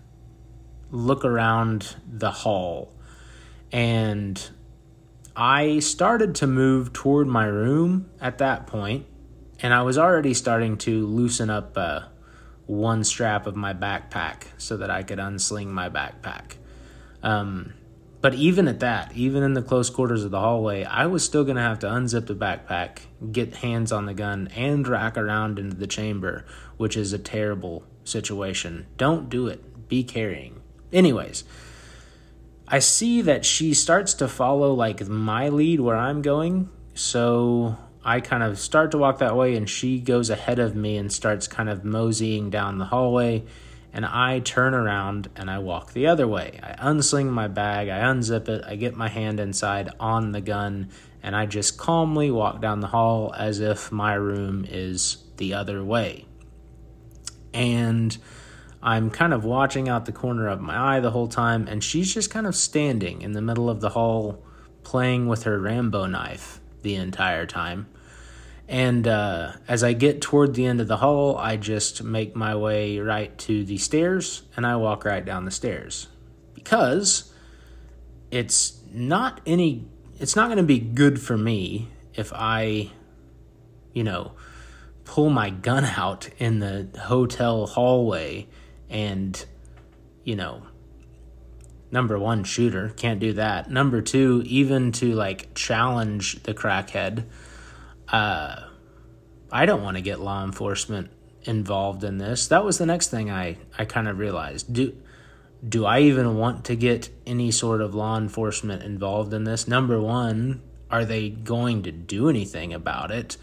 look 0.91 1.25
around 1.25 1.97
the 2.11 2.31
hall. 2.31 2.93
And 3.71 4.51
I 5.35 5.79
started 5.79 6.35
to 6.37 6.47
move 6.47 6.93
toward 6.93 7.27
my 7.27 7.47
room 7.47 8.11
at 8.21 8.39
that 8.39 8.67
point, 8.67 9.07
and 9.61 9.73
I 9.73 9.83
was 9.83 9.97
already 9.97 10.35
starting 10.35 10.77
to 10.79 11.07
loosen 11.07 11.49
up 11.49 11.77
uh, 11.77 12.01
one 12.67 13.05
strap 13.05 13.47
of 13.47 13.57
my 13.57 13.75
backpack 13.75 14.45
so 14.59 14.77
that 14.77 14.91
I 14.91 15.03
could 15.03 15.19
unsling 15.19 15.69
my 15.69 15.89
backpack. 15.89 16.57
Um, 17.23 17.75
but 18.23 18.35
even 18.35 18.69
at 18.69 18.79
that, 18.81 19.13
even 19.17 19.43
in 19.43 19.55
the 19.55 19.63
close 19.63 19.91
quarters 19.91 20.23
of 20.23 20.31
the 20.31 20.39
hallway, 20.39 20.85
I 20.85 21.07
was 21.07 21.25
still 21.25 21.43
going 21.43 21.57
to 21.57 21.63
have 21.63 21.81
to 21.81 21.89
unzip 21.89 22.29
the 22.29 22.37
backpack, 22.37 23.01
get 23.33 23.57
hands 23.57 23.91
on 23.91 24.07
the 24.07 24.15
gun, 24.15 24.49
and 24.55 24.87
rack 24.87 25.19
around 25.19 25.59
into 25.59 25.77
the 25.77 25.89
chamber, 25.89 26.47
which 26.77 26.97
is 26.97 27.13
a 27.13 27.19
terrible 27.19 27.85
situation. 28.05 28.87
Don't 28.97 29.29
do 29.29 29.49
it. 29.49 29.89
Be 29.89 30.05
carrying. 30.05 30.63
Anyways, 30.93 31.43
I 32.69 32.79
see 32.79 33.23
that 33.23 33.45
she 33.45 33.75
starts 33.75 34.15
to 34.15 34.29
follow 34.29 34.73
like 34.73 35.07
my 35.09 35.49
lead 35.49 35.81
where 35.81 35.97
I'm 35.97 36.23
going. 36.23 36.69
So 36.95 37.77
I 38.05 38.21
kind 38.21 38.45
of 38.45 38.61
start 38.61 38.93
to 38.93 38.99
walk 38.99 39.19
that 39.19 39.37
way, 39.37 39.57
and 39.57 39.69
she 39.69 39.99
goes 39.99 40.31
ahead 40.31 40.61
of 40.61 40.77
me 40.77 40.97
and 40.97 41.13
starts 41.13 41.49
kind 41.49 41.69
of 41.69 41.85
moseying 41.85 42.51
down 42.51 42.79
the 42.79 42.85
hallway 42.85 43.45
and 43.93 44.07
I 44.07 44.41
turn 44.41 44.75
around 44.75 45.29
and 45.37 45.51
I 45.51 45.59
walk 45.59 45.93
the 45.93 46.07
other 46.07 46.27
way. 46.27 46.59
I 46.63 46.75
unsling 46.75 47.31
my 47.31 47.49
bag, 47.49 47.89
I 47.89 48.01
unzip 48.01 48.49
it, 48.49 48.65
I 48.67 48.77
get 48.77 48.95
my 48.95 49.09
hand 49.09 49.39
inside 49.39 49.91
on 50.01 50.33
the 50.33 50.41
gun, 50.41 50.91
and 51.23 51.37
I 51.37 51.47
just 51.47 51.79
calmly 51.79 52.31
walk 52.31 52.61
down 52.61 52.81
the 52.81 52.89
hall 52.89 53.35
as 53.37 53.61
if 53.61 53.93
my 53.93 54.15
room 54.15 54.65
is 54.69 55.19
the 55.37 55.55
other 55.55 55.85
way. 55.85 56.27
And 57.53 58.17
I'm 58.83 59.11
kind 59.11 59.33
of 59.33 59.45
watching 59.45 59.89
out 59.89 60.07
the 60.07 60.13
corner 60.13 60.49
of 60.49 60.61
my 60.61 60.97
eye 60.97 61.01
the 61.01 61.11
whole 61.11 61.29
time, 61.29 61.69
and 61.69 61.85
she's 61.85 62.13
just 62.13 62.31
kind 62.31 62.47
of 62.47 62.57
standing 62.57 63.23
in 63.23 63.33
the 63.33 63.43
middle 63.43 63.69
of 63.69 63.81
the 63.81 63.91
hall 63.91 64.43
playing 64.83 65.29
with 65.29 65.45
her 65.45 65.61
Rambo 65.61 66.07
knife 66.07 66.61
the 66.83 66.97
entire 66.97 67.47
time. 67.47 67.87
And 68.73 69.07
uh, 69.07 69.53
as 69.69 69.85
I 69.85 69.93
get 69.93 70.23
toward 70.23 70.55
the 70.55 70.65
end 70.65 70.81
of 70.81 70.89
the 70.89 70.97
hall, 70.97 71.37
I 71.37 71.59
just 71.59 72.03
make 72.03 72.35
my 72.35 72.57
way 72.57 73.01
right 73.01 73.37
to 73.41 73.67
the 73.67 73.77
stairs 73.77 74.45
and 74.57 74.67
I 74.67 74.77
walk 74.77 75.05
right 75.05 75.23
down 75.23 75.45
the 75.45 75.51
stairs 75.51 76.09
because 76.55 77.31
it's 78.31 78.81
not 78.91 79.43
any, 79.45 79.87
it's 80.19 80.35
not 80.35 80.47
going 80.47 80.57
to 80.57 80.63
be 80.63 80.79
good 80.79 81.21
for 81.21 81.37
me 81.37 81.91
if 82.15 82.33
I, 82.35 82.91
you 83.93 84.05
know, 84.05 84.33
pull 85.05 85.29
my 85.29 85.51
gun 85.51 85.85
out 85.85 86.31
in 86.39 86.61
the 86.61 86.89
hotel 86.99 87.67
hallway 87.67 88.49
and, 88.89 89.45
you 90.25 90.35
know, 90.35 90.63
number 91.91 92.19
one, 92.19 92.43
shooter, 92.43 92.89
can't 92.97 93.21
do 93.21 93.35
that. 93.35 93.71
Number 93.71 94.01
two, 94.01 94.43
even 94.47 94.93
to 94.93 95.13
like 95.13 95.53
challenge 95.53 96.43
the 96.45 96.55
crackhead 96.55 97.27
uh, 98.13 98.69
I 99.51 99.67
don't 99.67 99.83
want 99.83 99.97
to 99.97 100.03
get 100.03 100.21
law 100.21 100.45
enforcement 100.45 101.11
involved 101.45 102.05
in 102.05 102.19
this. 102.19 102.47
That 102.49 102.65
was 102.65 102.79
the 102.79 102.87
next 102.87 103.09
thing 103.09 103.31
I, 103.31 103.57
I 103.77 103.85
kind 103.85 104.07
of 104.07 104.19
realized. 104.19 104.73
Do 104.73 104.97
do 105.67 105.87
I 105.87 106.01
even 106.01 106.37
want 106.37 106.65
to 106.67 106.77
get 106.77 107.09
any 107.25 107.53
sort 107.53 107.81
of 107.81 107.95
law 107.95 108.19
enforcement 108.19 108.83
involved 108.83 109.33
in 109.33 109.45
this? 109.45 109.69
Number 109.69 110.01
one, 110.01 110.61
are 110.91 111.05
they 111.05 111.31
going 111.31 111.85
to 111.85 111.93
do 111.93 112.29
anything 112.29 112.75
about 112.75 113.13
it? 113.13 113.37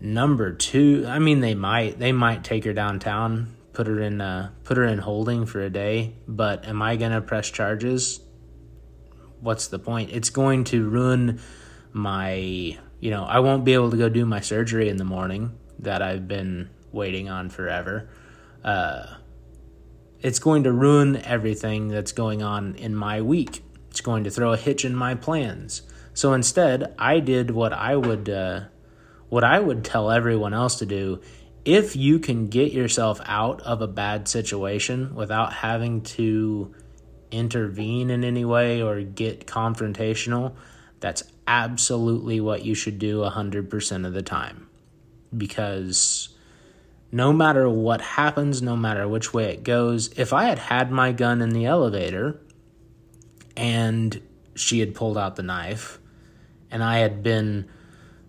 Number 0.00 0.52
two, 0.52 1.04
I 1.06 1.18
mean 1.18 1.40
they 1.40 1.54
might 1.54 1.98
they 1.98 2.12
might 2.12 2.44
take 2.44 2.64
her 2.64 2.72
downtown, 2.72 3.56
put 3.72 3.86
her 3.86 4.00
in 4.00 4.20
uh, 4.20 4.50
put 4.64 4.76
her 4.76 4.84
in 4.84 4.98
holding 4.98 5.46
for 5.46 5.60
a 5.60 5.70
day, 5.70 6.14
but 6.28 6.66
am 6.66 6.82
I 6.82 6.96
going 6.96 7.12
to 7.12 7.20
press 7.20 7.50
charges? 7.50 8.20
What's 9.40 9.68
the 9.68 9.78
point? 9.78 10.10
It's 10.12 10.30
going 10.30 10.64
to 10.64 10.88
ruin 10.88 11.40
my 11.92 12.78
you 13.00 13.10
know, 13.10 13.24
I 13.24 13.40
won't 13.40 13.64
be 13.64 13.74
able 13.74 13.90
to 13.90 13.96
go 13.96 14.08
do 14.08 14.24
my 14.24 14.40
surgery 14.40 14.88
in 14.88 14.96
the 14.96 15.04
morning 15.04 15.58
that 15.80 16.02
I've 16.02 16.26
been 16.26 16.70
waiting 16.92 17.28
on 17.28 17.50
forever. 17.50 18.08
Uh, 18.64 19.06
it's 20.20 20.38
going 20.38 20.64
to 20.64 20.72
ruin 20.72 21.16
everything 21.16 21.88
that's 21.88 22.12
going 22.12 22.42
on 22.42 22.74
in 22.76 22.94
my 22.96 23.20
week. 23.20 23.62
It's 23.90 24.00
going 24.00 24.24
to 24.24 24.30
throw 24.30 24.52
a 24.52 24.56
hitch 24.56 24.84
in 24.84 24.94
my 24.94 25.14
plans. 25.14 25.82
So 26.14 26.32
instead, 26.32 26.94
I 26.98 27.20
did 27.20 27.50
what 27.50 27.72
I 27.72 27.94
would 27.96 28.28
uh, 28.28 28.60
what 29.28 29.44
I 29.44 29.60
would 29.60 29.84
tell 29.84 30.10
everyone 30.10 30.54
else 30.54 30.76
to 30.76 30.86
do. 30.86 31.20
If 31.64 31.96
you 31.96 32.18
can 32.20 32.48
get 32.48 32.72
yourself 32.72 33.20
out 33.24 33.60
of 33.62 33.82
a 33.82 33.88
bad 33.88 34.28
situation 34.28 35.14
without 35.14 35.52
having 35.52 36.02
to 36.02 36.74
intervene 37.30 38.08
in 38.10 38.24
any 38.24 38.44
way 38.44 38.82
or 38.82 39.02
get 39.02 39.46
confrontational, 39.46 40.54
that's 41.00 41.22
absolutely 41.46 42.40
what 42.40 42.64
you 42.64 42.74
should 42.74 42.98
do 42.98 43.20
100% 43.20 44.06
of 44.06 44.12
the 44.12 44.22
time. 44.22 44.68
Because 45.36 46.30
no 47.12 47.32
matter 47.32 47.68
what 47.68 48.00
happens, 48.00 48.62
no 48.62 48.76
matter 48.76 49.06
which 49.06 49.32
way 49.32 49.52
it 49.52 49.62
goes, 49.64 50.08
if 50.18 50.32
I 50.32 50.44
had 50.44 50.58
had 50.58 50.90
my 50.90 51.12
gun 51.12 51.42
in 51.42 51.50
the 51.50 51.66
elevator 51.66 52.40
and 53.56 54.20
she 54.54 54.80
had 54.80 54.94
pulled 54.94 55.18
out 55.18 55.36
the 55.36 55.42
knife 55.42 55.98
and 56.70 56.82
I 56.82 56.98
had 56.98 57.22
been, 57.22 57.68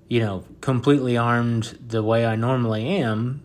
you 0.08 0.20
know, 0.20 0.44
completely 0.62 1.18
armed 1.18 1.78
the 1.86 2.04
way 2.04 2.26
I 2.26 2.36
normally 2.36 2.88
am, 2.88 3.44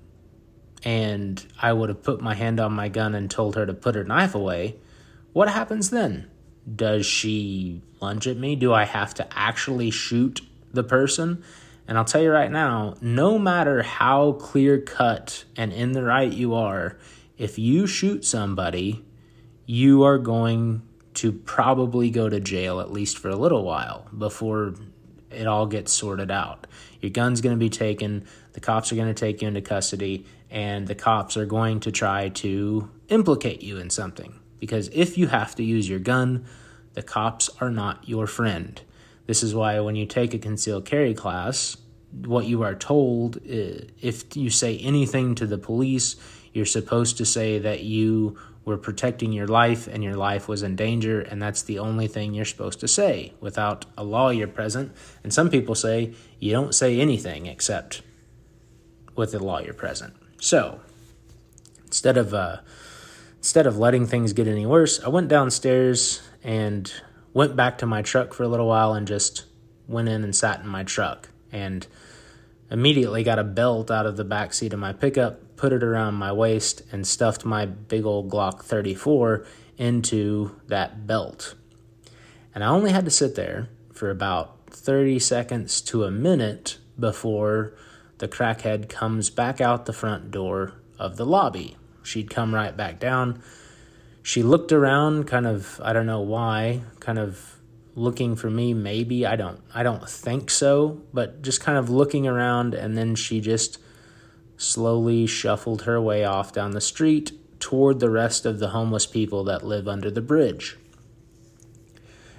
and 0.85 1.45
I 1.61 1.73
would 1.73 1.89
have 1.89 2.03
put 2.03 2.21
my 2.21 2.35
hand 2.35 2.61
on 2.61 2.73
my 2.73 2.89
gun 2.89 3.15
and 3.15 3.31
told 3.31 3.55
her 3.55 3.65
to 3.67 3.75
put 3.75 3.95
her 3.95 4.05
knife 4.05 4.35
away, 4.35 4.77
what 5.33 5.49
happens 5.49 5.91
then? 5.91 6.29
Does 6.75 7.07
she 7.07 7.83
lunge 8.01 8.27
at 8.29 8.37
me? 8.37 8.57
Do 8.57 8.73
I 8.73 8.85
have 8.85 9.15
to 9.15 9.27
actually 9.33 9.91
shoot 9.91 10.41
the 10.73 10.85
person? 10.85 11.43
And 11.89 11.99
I'll 11.99 12.05
tell 12.05 12.23
you 12.23 12.31
right 12.31 12.51
now, 12.51 12.95
no 13.01 13.39
matter 13.39 13.83
how 13.83 14.33
clear 14.33 14.81
cut 14.81 15.45
and 15.57 15.73
in 15.73 15.93
the 15.93 16.05
right 16.05 16.33
you 16.33 16.55
are, 16.55 16.97
if 17.37 17.59
you 17.59 17.87
shoot 17.87 18.25
somebody, 18.25 19.05
you 19.67 20.05
are 20.05 20.19
going 20.19 20.83
to 21.15 21.33
probably 21.33 22.11
go 22.11 22.29
to 22.29 22.41
jail 22.41 22.81
at 22.81 22.93
least 22.93 23.19
for 23.19 23.29
a 23.29 23.37
little 23.37 23.65
while 23.65 24.07
before 24.17 24.75
it 25.31 25.47
all 25.47 25.67
gets 25.67 25.93
sorted 25.93 26.31
out. 26.31 26.67
Your 27.01 27.11
gun's 27.11 27.41
going 27.41 27.55
to 27.55 27.61
be 27.61 27.71
taken, 27.71 28.27
the 28.53 28.61
cops 28.61 28.93
are 28.93 28.97
going 28.97 29.13
to 29.13 29.15
take 29.15 29.43
you 29.43 29.49
into 29.49 29.61
custody, 29.61 30.27
and 30.51 30.87
the 30.87 30.95
cops 30.95 31.37
are 31.37 31.47
going 31.47 31.81
to 31.81 31.91
try 31.91 32.29
to 32.29 32.91
implicate 33.09 33.63
you 33.63 33.79
in 33.79 33.91
something. 33.91 34.39
Because 34.63 34.87
if 34.93 35.19
you 35.19 35.27
have 35.27 35.57
to 35.57 35.65
use 35.65 35.89
your 35.89 35.99
gun, 35.99 36.45
the 36.95 37.03
cops 37.03 37.51
are 37.61 37.69
not 37.69 38.09
your 38.09 38.29
friend. 38.29 38.81
This 39.27 39.43
is 39.43 39.57
why 39.57 39.81
when 39.81 39.97
you 39.97 40.07
take 40.07 40.35
a 40.35 40.39
concealed 40.39 40.85
carry 40.85 41.15
class, 41.15 41.77
what 42.13 42.45
you 42.47 42.63
are 42.63 42.77
told, 42.77 43.39
if 43.45 44.37
you 44.37 44.51
say 44.51 44.79
anything 44.79 45.35
to 45.35 45.49
the 45.49 45.59
police, 45.59 46.15
you're 46.53 46.65
supposed 46.65 47.17
to 47.17 47.25
say 47.25 47.59
that 47.59 47.83
you 47.83 48.39
were 48.65 48.77
protecting 48.79 49.33
your 49.33 49.49
life 49.49 49.89
and 49.89 50.05
your 50.05 50.15
life 50.15 50.47
was 50.47 50.63
in 50.63 50.77
danger, 50.77 51.21
and 51.21 51.43
that's 51.43 51.63
the 51.63 51.81
only 51.81 52.07
thing 52.07 52.33
you're 52.33 52.45
supposed 52.45 52.79
to 52.79 52.87
say 52.87 53.33
without 53.41 53.85
a 53.99 54.05
lawyer 54.05 54.47
present. 54.47 54.93
And 55.25 55.35
some 55.35 55.51
people 55.51 55.75
say 55.75 56.15
you 56.39 56.53
don't 56.53 56.73
say 56.73 57.01
anything 57.01 57.47
except 57.47 58.03
with 59.17 59.35
a 59.35 59.41
lawyer 59.41 59.73
present. 59.73 60.15
So 60.41 60.79
instead 61.85 62.17
of 62.17 62.33
uh, 62.33 62.59
instead 63.43 63.67
of 63.67 63.77
letting 63.77 64.07
things 64.07 64.33
get 64.33 64.47
any 64.47 64.65
worse, 64.65 65.03
I 65.03 65.09
went 65.09 65.27
downstairs 65.27 66.23
and 66.45 66.91
went 67.33 67.57
back 67.57 67.79
to 67.79 67.87
my 67.87 68.01
truck 68.01 68.33
for 68.33 68.45
a 68.45 68.49
little 68.49 68.69
while 68.69 68.95
and 68.95 69.05
just 69.05 69.47
went 69.89 70.09
in 70.09 70.23
and 70.23 70.35
sat 70.35 70.61
in 70.61 70.69
my 70.69 70.85
truck 70.85 71.29
and 71.51 71.85
immediately 72.71 73.25
got 73.25 73.41
a 73.41 73.45
belt 73.45 73.91
out 73.91 74.07
of 74.07 74.17
the 74.17 74.23
back 74.23 74.55
seat 74.55 74.73
of 74.73 74.79
my 74.79 74.93
pickup, 74.93 75.57
put 75.57 75.73
it 75.73 75.83
around 75.83 76.15
my 76.15 76.31
waist, 76.31 76.83
and 76.93 77.05
stuffed 77.05 77.45
my 77.45 77.67
big 77.67 78.07
old 78.07 78.31
Glock 78.31 78.63
34 78.63 79.45
into 79.77 80.55
that 80.69 81.09
belt. 81.09 81.57
And 82.55 82.63
I 82.63 82.69
only 82.69 82.93
had 82.93 83.05
to 83.07 83.11
sit 83.11 83.35
there 83.35 83.69
for 83.93 84.09
about 84.09 84.71
30 84.71 85.19
seconds 85.19 85.81
to 85.81 86.05
a 86.05 86.13
minute 86.13 86.79
before 86.97 87.75
the 88.19 88.29
crackhead 88.29 88.89
comes 88.89 89.31
back 89.31 89.61
out 89.61 89.87
the 89.87 89.93
front 89.93 90.31
door 90.31 90.75
of 90.97 91.17
the 91.17 91.27
lobby 91.27 91.77
she'd 92.03 92.31
come 92.31 92.55
right 92.55 92.77
back 92.77 92.99
down. 92.99 93.43
She 94.23 94.43
looked 94.43 94.73
around, 94.73 95.27
kind 95.27 95.47
of, 95.47 95.81
I 95.85 95.93
don't 95.93 96.07
know 96.07 96.21
why, 96.21 96.83
kind 97.01 97.19
of 97.19 97.59
looking 97.95 98.35
for 98.35 98.49
me 98.49 98.73
maybe 98.73 99.27
i 99.27 99.37
don't 99.37 99.61
i 99.75 99.83
don't 99.83 100.09
think 100.09 100.51
so 100.51 100.99
but 101.13 101.43
just 101.43 101.61
kind 101.61 101.77
of 101.77 101.91
looking 101.91 102.27
around 102.27 102.73
and 102.73 102.97
then 102.97 103.15
she 103.15 103.39
just 103.39 103.79
slowly 104.57 105.27
shuffled 105.27 105.83
her 105.83 106.01
way 106.01 106.25
off 106.25 106.53
down 106.53 106.71
the 106.71 106.81
street 106.81 107.33
toward 107.61 108.01
the 108.01 108.09
rest 108.09 108.47
of 108.47 108.59
the 108.59 108.71
homeless 108.71 109.05
people 109.05 109.45
that 109.45 109.63
live 109.63 109.87
under 109.87 110.11
the 110.11 110.23
bridge 110.23 110.79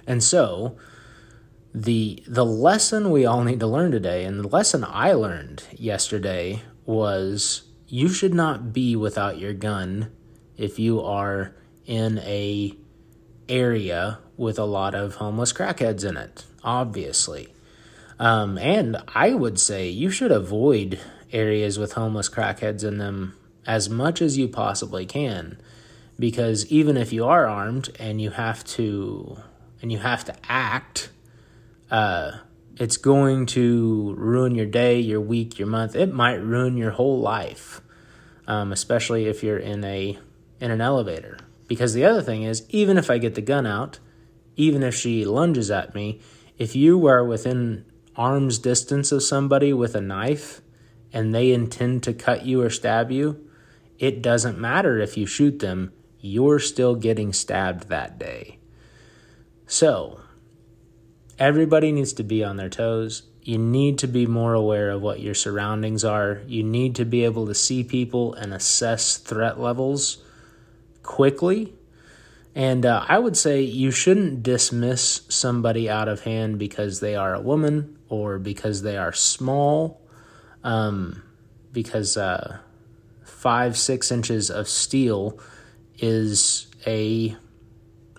and 0.06 0.22
so 0.22 0.76
the 1.72 2.22
the 2.26 2.44
lesson 2.44 3.10
we 3.10 3.26
all 3.26 3.42
need 3.42 3.60
to 3.60 3.66
learn 3.66 3.90
today 3.90 4.24
and 4.24 4.38
the 4.38 4.48
lesson 4.48 4.84
I 4.88 5.12
learned 5.12 5.64
yesterday 5.72 6.62
was 6.86 7.62
you 7.94 8.08
should 8.08 8.34
not 8.34 8.72
be 8.72 8.96
without 8.96 9.38
your 9.38 9.52
gun 9.52 10.10
if 10.56 10.78
you 10.78 11.00
are 11.00 11.54
in 11.86 12.18
a 12.18 12.74
area 13.48 14.18
with 14.36 14.58
a 14.58 14.64
lot 14.64 14.94
of 14.94 15.16
homeless 15.16 15.52
crackheads 15.52 16.08
in 16.08 16.16
it 16.16 16.44
obviously 16.62 17.52
um, 18.18 18.58
and 18.58 18.96
i 19.14 19.32
would 19.32 19.58
say 19.58 19.88
you 19.88 20.10
should 20.10 20.32
avoid 20.32 20.98
areas 21.32 21.78
with 21.78 21.92
homeless 21.92 22.28
crackheads 22.28 22.82
in 22.82 22.98
them 22.98 23.36
as 23.66 23.88
much 23.88 24.20
as 24.20 24.36
you 24.36 24.48
possibly 24.48 25.06
can 25.06 25.56
because 26.18 26.66
even 26.66 26.96
if 26.96 27.12
you 27.12 27.24
are 27.24 27.46
armed 27.46 27.90
and 27.98 28.20
you 28.20 28.30
have 28.30 28.64
to 28.64 29.36
and 29.82 29.92
you 29.92 29.98
have 29.98 30.24
to 30.24 30.34
act, 30.48 31.10
uh, 31.90 32.32
it's 32.76 32.96
going 32.96 33.46
to 33.46 34.14
ruin 34.16 34.54
your 34.54 34.66
day, 34.66 34.98
your 34.98 35.20
week, 35.20 35.58
your 35.58 35.68
month. 35.68 35.94
It 35.94 36.12
might 36.12 36.36
ruin 36.36 36.76
your 36.76 36.92
whole 36.92 37.20
life, 37.20 37.80
um, 38.46 38.72
especially 38.72 39.26
if 39.26 39.42
you're 39.42 39.58
in 39.58 39.84
a 39.84 40.18
in 40.60 40.70
an 40.70 40.80
elevator. 40.80 41.38
Because 41.66 41.94
the 41.94 42.04
other 42.04 42.22
thing 42.22 42.42
is, 42.42 42.64
even 42.68 42.98
if 42.98 43.10
I 43.10 43.18
get 43.18 43.34
the 43.34 43.40
gun 43.40 43.66
out, 43.66 43.98
even 44.56 44.82
if 44.82 44.94
she 44.94 45.24
lunges 45.24 45.70
at 45.70 45.94
me, 45.94 46.20
if 46.58 46.76
you 46.76 47.06
are 47.06 47.24
within 47.24 47.84
arm's 48.16 48.58
distance 48.58 49.10
of 49.12 49.22
somebody 49.22 49.72
with 49.72 49.94
a 49.94 50.00
knife 50.00 50.60
and 51.12 51.34
they 51.34 51.52
intend 51.52 52.02
to 52.02 52.12
cut 52.12 52.44
you 52.44 52.62
or 52.62 52.70
stab 52.70 53.10
you, 53.10 53.48
it 53.98 54.22
doesn't 54.22 54.58
matter 54.58 54.98
if 54.98 55.16
you 55.16 55.26
shoot 55.26 55.58
them, 55.58 55.92
you're 56.20 56.58
still 56.58 56.94
getting 56.94 57.32
stabbed 57.32 57.88
that 57.88 58.18
day. 58.18 58.58
So, 59.66 60.20
everybody 61.38 61.92
needs 61.92 62.12
to 62.14 62.22
be 62.22 62.44
on 62.44 62.56
their 62.56 62.68
toes. 62.68 63.22
You 63.44 63.58
need 63.58 63.98
to 63.98 64.06
be 64.06 64.26
more 64.26 64.54
aware 64.54 64.90
of 64.90 65.02
what 65.02 65.20
your 65.20 65.34
surroundings 65.34 66.02
are. 66.02 66.40
You 66.46 66.62
need 66.62 66.94
to 66.96 67.04
be 67.04 67.24
able 67.24 67.46
to 67.46 67.54
see 67.54 67.84
people 67.84 68.32
and 68.34 68.54
assess 68.54 69.18
threat 69.18 69.60
levels 69.60 70.18
quickly. 71.02 71.74
And 72.54 72.86
uh, 72.86 73.04
I 73.06 73.18
would 73.18 73.36
say 73.36 73.60
you 73.60 73.90
shouldn't 73.90 74.42
dismiss 74.42 75.22
somebody 75.28 75.90
out 75.90 76.08
of 76.08 76.22
hand 76.22 76.58
because 76.58 77.00
they 77.00 77.16
are 77.16 77.34
a 77.34 77.40
woman 77.40 77.98
or 78.08 78.38
because 78.38 78.82
they 78.82 78.96
are 78.96 79.12
small. 79.12 80.00
Um, 80.62 81.22
because 81.70 82.16
uh, 82.16 82.58
five, 83.24 83.76
six 83.76 84.10
inches 84.10 84.50
of 84.50 84.68
steel 84.68 85.38
is 85.98 86.66
a 86.86 87.36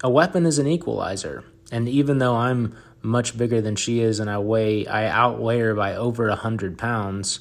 a 0.04 0.10
weapon 0.10 0.46
is 0.46 0.60
an 0.60 0.68
equalizer. 0.68 1.44
And 1.72 1.90
even 1.90 2.20
though 2.20 2.36
I'm 2.36 2.76
much 3.06 3.38
bigger 3.38 3.62
than 3.62 3.76
she 3.76 4.02
is 4.02 4.20
and 4.20 4.30
I 4.30 4.40
weigh 4.40 4.88
I 4.88 5.08
outweigh 5.08 5.60
her 5.60 5.76
by 5.76 5.96
over 5.96 6.28
a 6.28 6.36
hundred 6.36 6.78
pounds, 6.78 7.40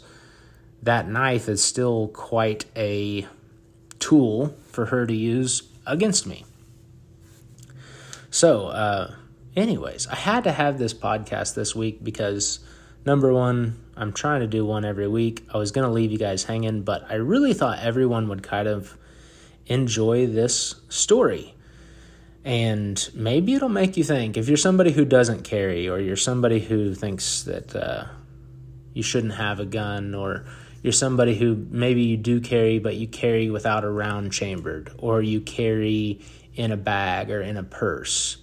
that 0.82 1.08
knife 1.08 1.48
is 1.48 1.62
still 1.62 2.08
quite 2.08 2.66
a 2.76 3.26
tool 3.98 4.54
for 4.70 4.86
her 4.86 5.06
to 5.06 5.14
use 5.14 5.62
against 5.86 6.26
me. 6.26 6.44
So, 8.30 8.66
uh, 8.66 9.14
anyways, 9.56 10.06
I 10.08 10.16
had 10.16 10.44
to 10.44 10.52
have 10.52 10.78
this 10.78 10.92
podcast 10.92 11.54
this 11.54 11.74
week 11.74 12.02
because 12.02 12.58
number 13.06 13.32
one, 13.32 13.80
I'm 13.96 14.12
trying 14.12 14.40
to 14.40 14.46
do 14.46 14.64
one 14.66 14.84
every 14.84 15.08
week. 15.08 15.46
I 15.52 15.58
was 15.58 15.70
going 15.70 15.86
to 15.86 15.92
leave 15.92 16.10
you 16.10 16.18
guys 16.18 16.44
hanging, 16.44 16.82
but 16.82 17.06
I 17.08 17.14
really 17.14 17.54
thought 17.54 17.78
everyone 17.78 18.28
would 18.28 18.42
kind 18.42 18.66
of 18.66 18.98
enjoy 19.66 20.26
this 20.26 20.74
story 20.88 21.54
and 22.44 23.10
maybe 23.14 23.54
it'll 23.54 23.70
make 23.70 23.96
you 23.96 24.04
think 24.04 24.36
if 24.36 24.48
you're 24.48 24.56
somebody 24.56 24.92
who 24.92 25.04
doesn't 25.04 25.44
carry 25.44 25.88
or 25.88 25.98
you're 25.98 26.16
somebody 26.16 26.60
who 26.60 26.94
thinks 26.94 27.42
that 27.44 27.74
uh, 27.74 28.04
you 28.92 29.02
shouldn't 29.02 29.34
have 29.34 29.60
a 29.60 29.64
gun 29.64 30.14
or 30.14 30.44
you're 30.82 30.92
somebody 30.92 31.34
who 31.34 31.66
maybe 31.70 32.02
you 32.02 32.18
do 32.18 32.40
carry 32.40 32.78
but 32.78 32.96
you 32.96 33.08
carry 33.08 33.48
without 33.48 33.82
a 33.82 33.90
round 33.90 34.32
chambered 34.32 34.92
or 34.98 35.22
you 35.22 35.40
carry 35.40 36.20
in 36.54 36.70
a 36.70 36.76
bag 36.76 37.30
or 37.30 37.40
in 37.40 37.56
a 37.56 37.62
purse. 37.64 38.36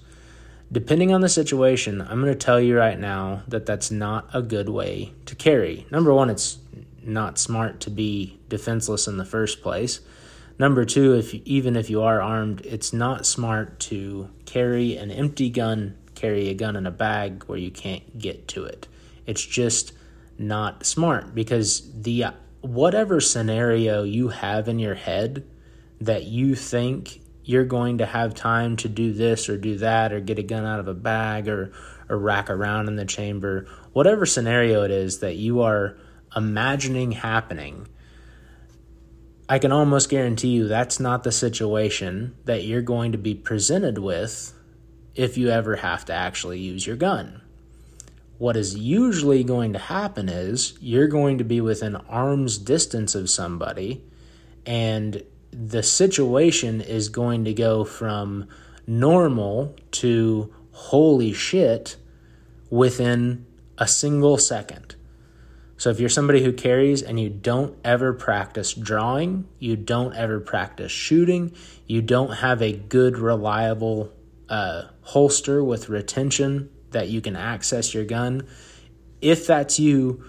Depending 0.71 1.13
on 1.13 1.21
the 1.21 1.29
situation 1.29 2.01
i'm 2.01 2.21
going 2.21 2.33
to 2.33 2.35
tell 2.35 2.59
you 2.59 2.75
right 2.75 2.97
now 2.97 3.43
that 3.47 3.67
that's 3.67 3.91
not 3.91 4.27
a 4.33 4.41
good 4.41 4.67
way 4.67 5.13
to 5.27 5.35
carry. 5.35 5.85
Number 5.91 6.11
one 6.11 6.31
it's 6.31 6.57
not 7.03 7.37
smart 7.37 7.79
to 7.81 7.91
be 7.91 8.39
defenseless 8.49 9.07
in 9.07 9.17
the 9.17 9.25
first 9.25 9.61
place 9.61 10.01
Number 10.61 10.85
two, 10.85 11.15
if 11.15 11.33
even 11.33 11.75
if 11.75 11.89
you 11.89 12.03
are 12.03 12.21
armed, 12.21 12.61
it's 12.63 12.93
not 12.93 13.25
smart 13.25 13.79
to 13.79 14.29
carry 14.45 14.95
an 14.95 15.09
empty 15.09 15.49
gun, 15.49 15.97
carry 16.13 16.49
a 16.49 16.53
gun 16.53 16.75
in 16.75 16.85
a 16.85 16.91
bag 16.91 17.45
where 17.45 17.57
you 17.57 17.71
can't 17.71 18.19
get 18.19 18.47
to 18.49 18.65
it. 18.65 18.87
It's 19.25 19.43
just 19.43 19.91
not 20.37 20.85
smart 20.85 21.33
because 21.33 21.91
the 22.03 22.25
whatever 22.61 23.19
scenario 23.19 24.03
you 24.03 24.27
have 24.27 24.67
in 24.67 24.77
your 24.77 24.93
head 24.93 25.47
that 25.99 26.25
you 26.25 26.53
think 26.53 27.21
you're 27.43 27.65
going 27.65 27.97
to 27.97 28.05
have 28.05 28.35
time 28.35 28.75
to 28.77 28.87
do 28.87 29.13
this 29.13 29.49
or 29.49 29.57
do 29.57 29.79
that 29.79 30.13
or 30.13 30.19
get 30.19 30.37
a 30.37 30.43
gun 30.43 30.63
out 30.63 30.79
of 30.79 30.87
a 30.87 30.93
bag 30.93 31.49
or 31.49 31.71
or 32.07 32.19
rack 32.19 32.51
around 32.51 32.87
in 32.87 32.97
the 32.97 33.05
chamber, 33.05 33.65
whatever 33.93 34.27
scenario 34.27 34.83
it 34.83 34.91
is 34.91 35.21
that 35.21 35.37
you 35.37 35.61
are 35.61 35.97
imagining 36.35 37.13
happening 37.13 37.87
I 39.51 39.59
can 39.59 39.73
almost 39.73 40.09
guarantee 40.09 40.47
you 40.51 40.69
that's 40.69 40.97
not 40.97 41.23
the 41.23 41.31
situation 41.33 42.37
that 42.45 42.63
you're 42.63 42.81
going 42.81 43.11
to 43.11 43.17
be 43.17 43.35
presented 43.35 43.97
with 43.97 44.53
if 45.13 45.37
you 45.37 45.49
ever 45.49 45.75
have 45.75 46.05
to 46.05 46.13
actually 46.13 46.59
use 46.59 46.87
your 46.87 46.95
gun. 46.95 47.41
What 48.37 48.55
is 48.55 48.77
usually 48.77 49.43
going 49.43 49.73
to 49.73 49.79
happen 49.79 50.29
is 50.29 50.75
you're 50.79 51.09
going 51.09 51.37
to 51.39 51.43
be 51.43 51.59
within 51.59 51.97
arm's 51.97 52.57
distance 52.57 53.13
of 53.13 53.29
somebody, 53.29 54.01
and 54.65 55.21
the 55.51 55.83
situation 55.83 56.79
is 56.79 57.09
going 57.09 57.43
to 57.43 57.53
go 57.53 57.83
from 57.83 58.47
normal 58.87 59.75
to 59.91 60.55
holy 60.71 61.33
shit 61.33 61.97
within 62.69 63.45
a 63.77 63.85
single 63.89 64.37
second. 64.37 64.95
So 65.81 65.89
if 65.89 65.99
you're 65.99 66.09
somebody 66.09 66.43
who 66.43 66.53
carries 66.53 67.01
and 67.01 67.19
you 67.19 67.27
don't 67.27 67.75
ever 67.83 68.13
practice 68.13 68.75
drawing, 68.75 69.47
you 69.57 69.75
don't 69.75 70.13
ever 70.15 70.39
practice 70.39 70.91
shooting, 70.91 71.53
you 71.87 72.03
don't 72.03 72.33
have 72.33 72.61
a 72.61 72.71
good, 72.71 73.17
reliable 73.17 74.13
uh, 74.47 74.83
holster 75.01 75.63
with 75.63 75.89
retention 75.89 76.69
that 76.91 77.07
you 77.07 77.19
can 77.19 77.35
access 77.35 77.95
your 77.95 78.05
gun, 78.05 78.47
if 79.21 79.47
that's 79.47 79.79
you, 79.79 80.23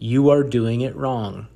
you 0.00 0.30
are 0.30 0.42
doing 0.42 0.80
it 0.80 0.96
wrong. 0.96 1.46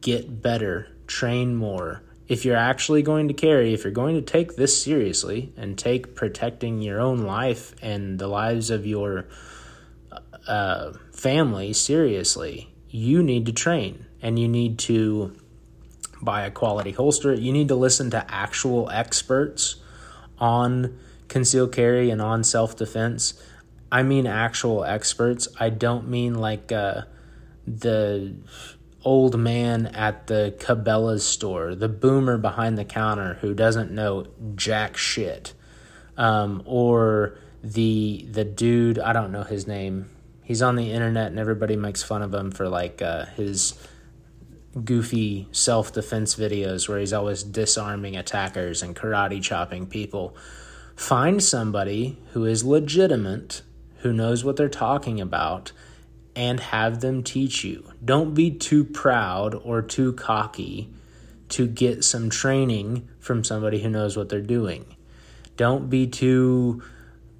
Get 0.00 0.42
better, 0.42 0.88
train 1.06 1.54
more. 1.54 2.02
If 2.26 2.44
you're 2.44 2.56
actually 2.56 3.02
going 3.02 3.28
to 3.28 3.34
carry, 3.34 3.72
if 3.72 3.84
you're 3.84 3.92
going 3.92 4.16
to 4.16 4.20
take 4.20 4.56
this 4.56 4.82
seriously 4.82 5.52
and 5.56 5.78
take 5.78 6.16
protecting 6.16 6.82
your 6.82 7.00
own 7.00 7.18
life 7.18 7.72
and 7.80 8.18
the 8.18 8.26
lives 8.26 8.68
of 8.68 8.84
your 8.84 9.28
uh, 10.48 10.94
family 11.12 11.72
seriously, 11.72 12.72
you 12.96 13.22
need 13.22 13.44
to 13.44 13.52
train 13.52 14.06
and 14.22 14.38
you 14.38 14.48
need 14.48 14.78
to 14.78 15.36
buy 16.22 16.46
a 16.46 16.50
quality 16.50 16.92
holster. 16.92 17.34
You 17.34 17.52
need 17.52 17.68
to 17.68 17.74
listen 17.74 18.10
to 18.10 18.24
actual 18.28 18.88
experts 18.88 19.76
on 20.38 20.98
concealed 21.28 21.72
carry 21.72 22.10
and 22.10 22.22
on 22.22 22.42
self 22.42 22.74
defense. 22.76 23.34
I 23.92 24.02
mean 24.02 24.26
actual 24.26 24.82
experts. 24.82 25.46
I 25.60 25.68
don't 25.68 26.08
mean 26.08 26.34
like 26.34 26.72
uh, 26.72 27.02
the 27.66 28.34
old 29.04 29.38
man 29.38 29.86
at 29.86 30.26
the 30.26 30.54
Cabela's 30.58 31.24
store, 31.24 31.74
the 31.74 31.88
boomer 31.88 32.38
behind 32.38 32.78
the 32.78 32.84
counter 32.84 33.34
who 33.42 33.52
doesn't 33.52 33.90
know 33.90 34.26
jack 34.54 34.96
shit, 34.96 35.52
um, 36.16 36.62
or 36.64 37.38
the 37.62 38.26
the 38.30 38.44
dude 38.44 38.98
I 38.98 39.12
don't 39.12 39.32
know 39.32 39.42
his 39.42 39.66
name 39.66 40.08
he's 40.46 40.62
on 40.62 40.76
the 40.76 40.92
internet 40.92 41.26
and 41.26 41.38
everybody 41.38 41.76
makes 41.76 42.02
fun 42.02 42.22
of 42.22 42.32
him 42.32 42.52
for 42.52 42.68
like 42.68 43.02
uh, 43.02 43.26
his 43.36 43.74
goofy 44.84 45.48
self 45.50 45.92
defense 45.92 46.36
videos 46.36 46.88
where 46.88 47.00
he's 47.00 47.12
always 47.12 47.42
disarming 47.42 48.16
attackers 48.16 48.82
and 48.82 48.94
karate 48.94 49.42
chopping 49.42 49.86
people. 49.86 50.36
Find 50.94 51.42
somebody 51.42 52.16
who 52.32 52.44
is 52.44 52.64
legitimate, 52.64 53.62
who 53.98 54.12
knows 54.12 54.44
what 54.44 54.56
they're 54.56 54.68
talking 54.68 55.20
about, 55.20 55.72
and 56.36 56.60
have 56.60 57.00
them 57.00 57.24
teach 57.24 57.64
you. 57.64 57.92
Don't 58.04 58.32
be 58.32 58.50
too 58.50 58.84
proud 58.84 59.54
or 59.54 59.82
too 59.82 60.12
cocky 60.12 60.88
to 61.48 61.66
get 61.66 62.04
some 62.04 62.30
training 62.30 63.08
from 63.18 63.42
somebody 63.42 63.82
who 63.82 63.90
knows 63.90 64.16
what 64.16 64.28
they're 64.28 64.40
doing. 64.40 64.96
Don't 65.56 65.90
be 65.90 66.06
too 66.06 66.82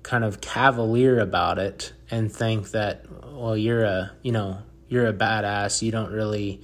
kind 0.07 0.23
of 0.23 0.40
cavalier 0.40 1.19
about 1.19 1.59
it 1.59 1.92
and 2.11 2.33
think 2.33 2.71
that 2.71 3.05
well 3.35 3.57
you're 3.57 3.83
a 3.83 4.12
you 4.23 4.31
know 4.31 4.59
you're 4.88 5.07
a 5.07 5.12
badass. 5.12 5.83
You 5.83 5.90
don't 5.90 6.12
really 6.12 6.61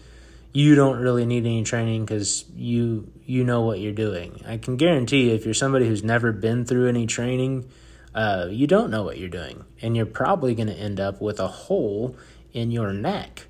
you 0.52 0.74
don't 0.74 1.00
really 1.00 1.26
need 1.26 1.44
any 1.44 1.64
training 1.64 2.04
because 2.04 2.44
you 2.54 3.10
you 3.26 3.42
know 3.42 3.62
what 3.62 3.80
you're 3.80 3.92
doing. 3.92 4.40
I 4.46 4.58
can 4.58 4.76
guarantee 4.76 5.28
you 5.28 5.34
if 5.34 5.44
you're 5.44 5.54
somebody 5.54 5.88
who's 5.88 6.04
never 6.04 6.30
been 6.30 6.64
through 6.64 6.88
any 6.88 7.06
training 7.06 7.68
uh, 8.14 8.46
you 8.50 8.66
don't 8.66 8.90
know 8.90 9.02
what 9.02 9.18
you're 9.18 9.28
doing. 9.28 9.64
And 9.80 9.96
you're 9.96 10.06
probably 10.06 10.54
going 10.54 10.68
to 10.68 10.74
end 10.74 11.00
up 11.00 11.20
with 11.20 11.40
a 11.40 11.48
hole 11.48 12.16
in 12.52 12.70
your 12.70 12.92
neck 12.92 13.46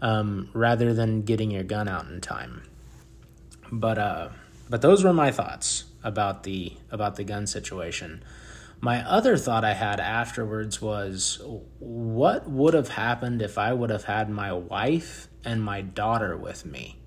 um, 0.00 0.48
rather 0.54 0.94
than 0.94 1.22
getting 1.22 1.50
your 1.50 1.64
gun 1.64 1.88
out 1.88 2.06
in 2.06 2.20
time. 2.20 2.62
But 3.70 3.98
uh 3.98 4.28
but 4.68 4.82
those 4.82 5.04
were 5.04 5.12
my 5.12 5.32
thoughts 5.32 5.84
about 6.04 6.44
the 6.44 6.72
about 6.90 7.16
the 7.16 7.24
gun 7.24 7.46
situation 7.46 8.22
my 8.80 9.06
other 9.08 9.36
thought 9.36 9.64
I 9.64 9.74
had 9.74 10.00
afterwards 10.00 10.80
was 10.80 11.40
what 11.78 12.48
would 12.48 12.74
have 12.74 12.88
happened 12.88 13.42
if 13.42 13.58
I 13.58 13.72
would 13.72 13.90
have 13.90 14.04
had 14.04 14.28
my 14.28 14.52
wife 14.52 15.28
and 15.44 15.62
my 15.62 15.80
daughter 15.80 16.36
with 16.36 16.64
me? 16.66 16.98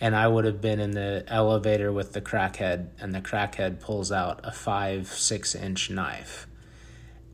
And 0.00 0.14
I 0.14 0.28
would 0.28 0.44
have 0.44 0.60
been 0.60 0.80
in 0.80 0.90
the 0.90 1.24
elevator 1.28 1.92
with 1.92 2.12
the 2.12 2.20
crackhead, 2.20 2.88
and 3.00 3.14
the 3.14 3.20
crackhead 3.20 3.80
pulls 3.80 4.12
out 4.12 4.40
a 4.42 4.52
five, 4.52 5.08
six 5.08 5.54
inch 5.54 5.88
knife. 5.88 6.46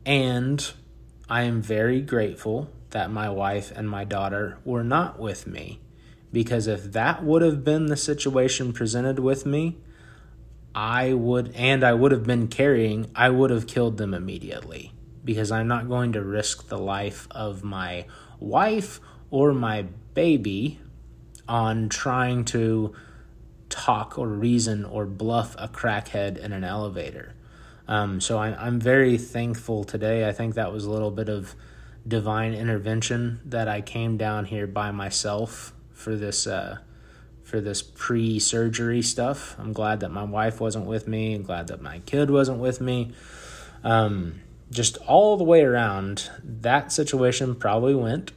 And 0.05 0.71
I 1.29 1.43
am 1.43 1.61
very 1.61 2.01
grateful 2.01 2.69
that 2.91 3.11
my 3.11 3.29
wife 3.29 3.71
and 3.75 3.89
my 3.89 4.03
daughter 4.03 4.59
were 4.63 4.83
not 4.83 5.19
with 5.19 5.47
me 5.47 5.79
because 6.31 6.67
if 6.67 6.91
that 6.93 7.23
would 7.23 7.41
have 7.41 7.63
been 7.63 7.87
the 7.87 7.97
situation 7.97 8.73
presented 8.73 9.19
with 9.19 9.45
me, 9.45 9.77
I 10.73 11.13
would, 11.13 11.53
and 11.55 11.83
I 11.83 11.93
would 11.93 12.11
have 12.11 12.25
been 12.25 12.47
carrying, 12.47 13.09
I 13.15 13.29
would 13.29 13.49
have 13.49 13.67
killed 13.67 13.97
them 13.97 14.13
immediately 14.13 14.93
because 15.23 15.51
I'm 15.51 15.67
not 15.67 15.87
going 15.87 16.13
to 16.13 16.21
risk 16.21 16.67
the 16.67 16.77
life 16.77 17.27
of 17.31 17.63
my 17.63 18.05
wife 18.39 18.99
or 19.29 19.53
my 19.53 19.83
baby 20.13 20.79
on 21.47 21.89
trying 21.89 22.45
to 22.45 22.93
talk 23.69 24.17
or 24.17 24.27
reason 24.27 24.85
or 24.85 25.05
bluff 25.05 25.55
a 25.57 25.67
crackhead 25.67 26.37
in 26.37 26.53
an 26.53 26.63
elevator. 26.63 27.33
Um, 27.87 28.21
so 28.21 28.37
I, 28.37 28.55
I'm 28.55 28.79
very 28.79 29.17
thankful 29.17 29.83
today. 29.83 30.27
I 30.27 30.31
think 30.31 30.55
that 30.55 30.71
was 30.71 30.85
a 30.85 30.91
little 30.91 31.11
bit 31.11 31.29
of 31.29 31.55
divine 32.07 32.53
intervention 32.53 33.41
that 33.45 33.67
I 33.67 33.81
came 33.81 34.17
down 34.17 34.45
here 34.45 34.67
by 34.67 34.91
myself 34.91 35.73
for 35.93 36.15
this 36.15 36.47
uh, 36.47 36.79
for 37.51 37.59
this 37.59 37.81
pre 37.81 38.39
surgery 38.39 39.01
stuff. 39.01 39.57
I'm 39.59 39.73
glad 39.73 39.99
that 39.99 40.09
my 40.09 40.23
wife 40.23 40.61
wasn't 40.61 40.85
with 40.85 41.05
me. 41.05 41.35
I'm 41.35 41.43
glad 41.43 41.67
that 41.67 41.81
my 41.81 41.99
kid 41.99 42.31
wasn't 42.31 42.59
with 42.59 42.79
me. 42.79 43.11
Um, 43.83 44.39
just 44.71 44.97
all 45.05 45.35
the 45.35 45.43
way 45.43 45.61
around, 45.61 46.31
that 46.41 46.93
situation 46.93 47.53
probably 47.55 47.93
went 47.93 48.31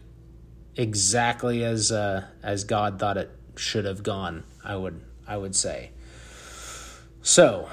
exactly 0.74 1.64
as 1.64 1.92
uh, 1.92 2.24
as 2.42 2.64
God 2.64 2.98
thought 2.98 3.16
it 3.16 3.30
should 3.56 3.84
have 3.84 4.02
gone. 4.02 4.42
I 4.64 4.74
would 4.74 5.00
I 5.28 5.36
would 5.36 5.54
say. 5.54 5.92
So, 7.22 7.70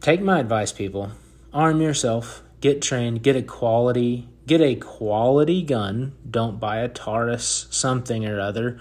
take 0.00 0.20
my 0.20 0.40
advice, 0.40 0.72
people. 0.72 1.12
Arm 1.54 1.80
yourself. 1.80 2.42
Get 2.60 2.82
trained. 2.82 3.22
Get 3.22 3.34
a 3.34 3.42
quality. 3.42 4.28
Get 4.46 4.60
a 4.60 4.76
quality 4.76 5.62
gun. 5.62 6.12
Don't 6.30 6.60
buy 6.60 6.80
a 6.80 6.88
Taurus 6.88 7.66
something 7.70 8.26
or 8.26 8.38
other 8.38 8.78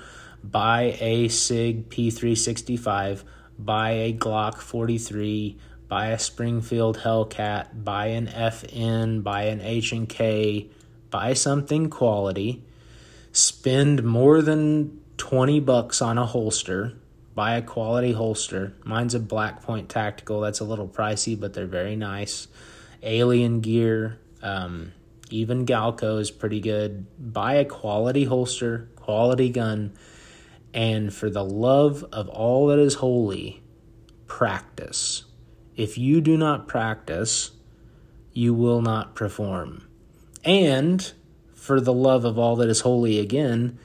buy 0.51 0.97
a 0.99 1.27
SIG 1.27 1.89
P365, 1.89 3.23
buy 3.57 3.91
a 3.91 4.13
Glock 4.13 4.57
43, 4.57 5.57
buy 5.87 6.07
a 6.07 6.19
Springfield 6.19 6.99
Hellcat, 6.99 7.83
buy 7.83 8.07
an 8.07 8.27
FN, 8.27 9.23
buy 9.23 9.43
an 9.43 9.61
H&K, 9.61 10.69
buy 11.09 11.33
something 11.33 11.89
quality, 11.89 12.63
spend 13.31 14.03
more 14.03 14.41
than 14.41 14.99
20 15.17 15.59
bucks 15.61 16.01
on 16.01 16.17
a 16.17 16.25
holster, 16.25 16.93
buy 17.33 17.55
a 17.55 17.61
quality 17.61 18.13
holster. 18.13 18.73
Mine's 18.83 19.13
a 19.13 19.19
Black 19.19 19.61
Point 19.61 19.89
Tactical. 19.89 20.41
That's 20.41 20.61
a 20.61 20.63
little 20.63 20.87
pricey, 20.87 21.39
but 21.39 21.53
they're 21.53 21.65
very 21.65 21.95
nice. 21.95 22.47
Alien 23.03 23.59
gear, 23.59 24.17
um, 24.41 24.93
even 25.29 25.65
Galco 25.65 26.19
is 26.19 26.31
pretty 26.31 26.61
good. 26.61 27.05
Buy 27.19 27.55
a 27.55 27.65
quality 27.65 28.23
holster, 28.23 28.89
quality 28.95 29.49
gun 29.49 29.93
and 30.75 31.13
for 31.13 31.29
the 31.29 31.43
love 31.43 32.03
of 32.11 32.27
all 32.27 32.67
that 32.67 32.77
is 32.77 32.95
holy, 32.95 33.63
practice. 34.27 35.23
If 35.77 35.97
you 35.97 36.19
do 36.19 36.35
not 36.35 36.67
practice, 36.67 37.51
you 38.33 38.53
will 38.53 38.81
not 38.81 39.15
perform. 39.15 39.87
And 40.43 41.13
for 41.53 41.79
the 41.79 41.93
love 41.93 42.25
of 42.25 42.37
all 42.37 42.57
that 42.57 42.67
is 42.67 42.81
holy 42.81 43.19
again, 43.19 43.79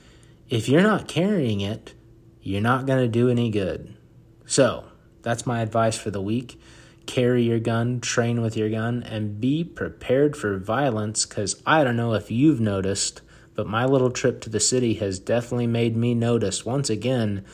if 0.49 0.69
you're 0.69 0.83
not 0.83 1.07
carrying 1.07 1.61
it, 1.61 1.95
you're 2.43 2.61
not 2.61 2.87
going 2.87 2.99
to 2.99 3.09
do 3.09 3.29
any 3.29 3.51
good. 3.51 3.97
So, 4.45 4.87
that's 5.23 5.47
my 5.47 5.61
advice 5.63 5.97
for 5.97 6.11
the 6.11 6.21
week. 6.21 6.61
Carry 7.07 7.45
your 7.45 7.61
gun, 7.61 8.01
train 8.01 8.43
with 8.43 8.57
your 8.57 8.69
gun, 8.69 9.05
and 9.05 9.41
be 9.41 9.63
prepared 9.63 10.37
for 10.37 10.59
violence 10.59 11.25
because 11.25 11.63
I 11.65 11.85
don't 11.85 11.97
know 11.97 12.15
if 12.15 12.33
you've 12.33 12.61
noticed 12.61 13.23
but 13.55 13.67
my 13.67 13.85
little 13.85 14.11
trip 14.11 14.41
to 14.43 14.51
the 14.51 14.61
city 14.61 14.95
has 14.95 15.19
definitely 15.19 15.67
made 15.67 15.97
me 15.97 16.15
notice 16.15 16.65
once 16.65 16.91
again 16.91 17.45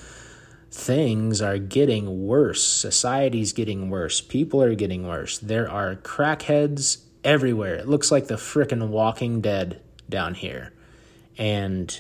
things 0.71 1.41
are 1.41 1.59
getting 1.59 2.27
worse. 2.27 2.63
Society's 2.63 3.53
getting 3.53 3.89
worse. 3.89 4.21
People 4.21 4.63
are 4.63 4.75
getting 4.75 5.07
worse. 5.07 5.39
There 5.39 5.71
are 5.71 5.97
crackheads 5.97 6.99
everywhere. 7.25 7.75
It 7.77 7.89
looks 7.89 8.11
like 8.13 8.27
the 8.27 8.35
frickin' 8.35 8.89
Walking 8.89 9.41
Dead 9.41 9.81
down 10.09 10.35
here. 10.35 10.73
And 11.39 11.99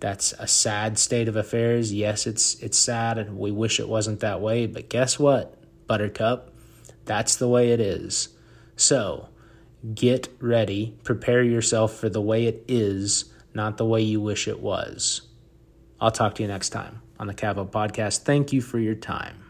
that's 0.00 0.32
a 0.38 0.46
sad 0.46 0.98
state 0.98 1.28
of 1.28 1.36
affairs. 1.36 1.92
Yes, 1.92 2.26
it's 2.26 2.56
it's 2.56 2.76
sad 2.76 3.16
and 3.16 3.38
we 3.38 3.50
wish 3.50 3.80
it 3.80 3.88
wasn't 3.88 4.20
that 4.20 4.40
way, 4.40 4.66
but 4.66 4.90
guess 4.90 5.18
what? 5.18 5.56
Buttercup, 5.86 6.52
that's 7.04 7.36
the 7.36 7.48
way 7.48 7.70
it 7.72 7.80
is. 7.80 8.28
So, 8.76 9.28
Get 9.92 10.28
ready. 10.40 10.96
Prepare 11.02 11.42
yourself 11.42 11.94
for 11.94 12.08
the 12.08 12.20
way 12.22 12.46
it 12.46 12.64
is, 12.68 13.26
not 13.52 13.76
the 13.76 13.84
way 13.84 14.00
you 14.00 14.20
wish 14.20 14.48
it 14.48 14.60
was. 14.60 15.22
I'll 16.00 16.10
talk 16.10 16.36
to 16.36 16.42
you 16.42 16.48
next 16.48 16.70
time 16.70 17.02
on 17.18 17.26
the 17.26 17.34
Cavo 17.34 17.66
Podcast. 17.66 18.20
Thank 18.20 18.52
you 18.52 18.62
for 18.62 18.78
your 18.78 18.94
time. 18.94 19.43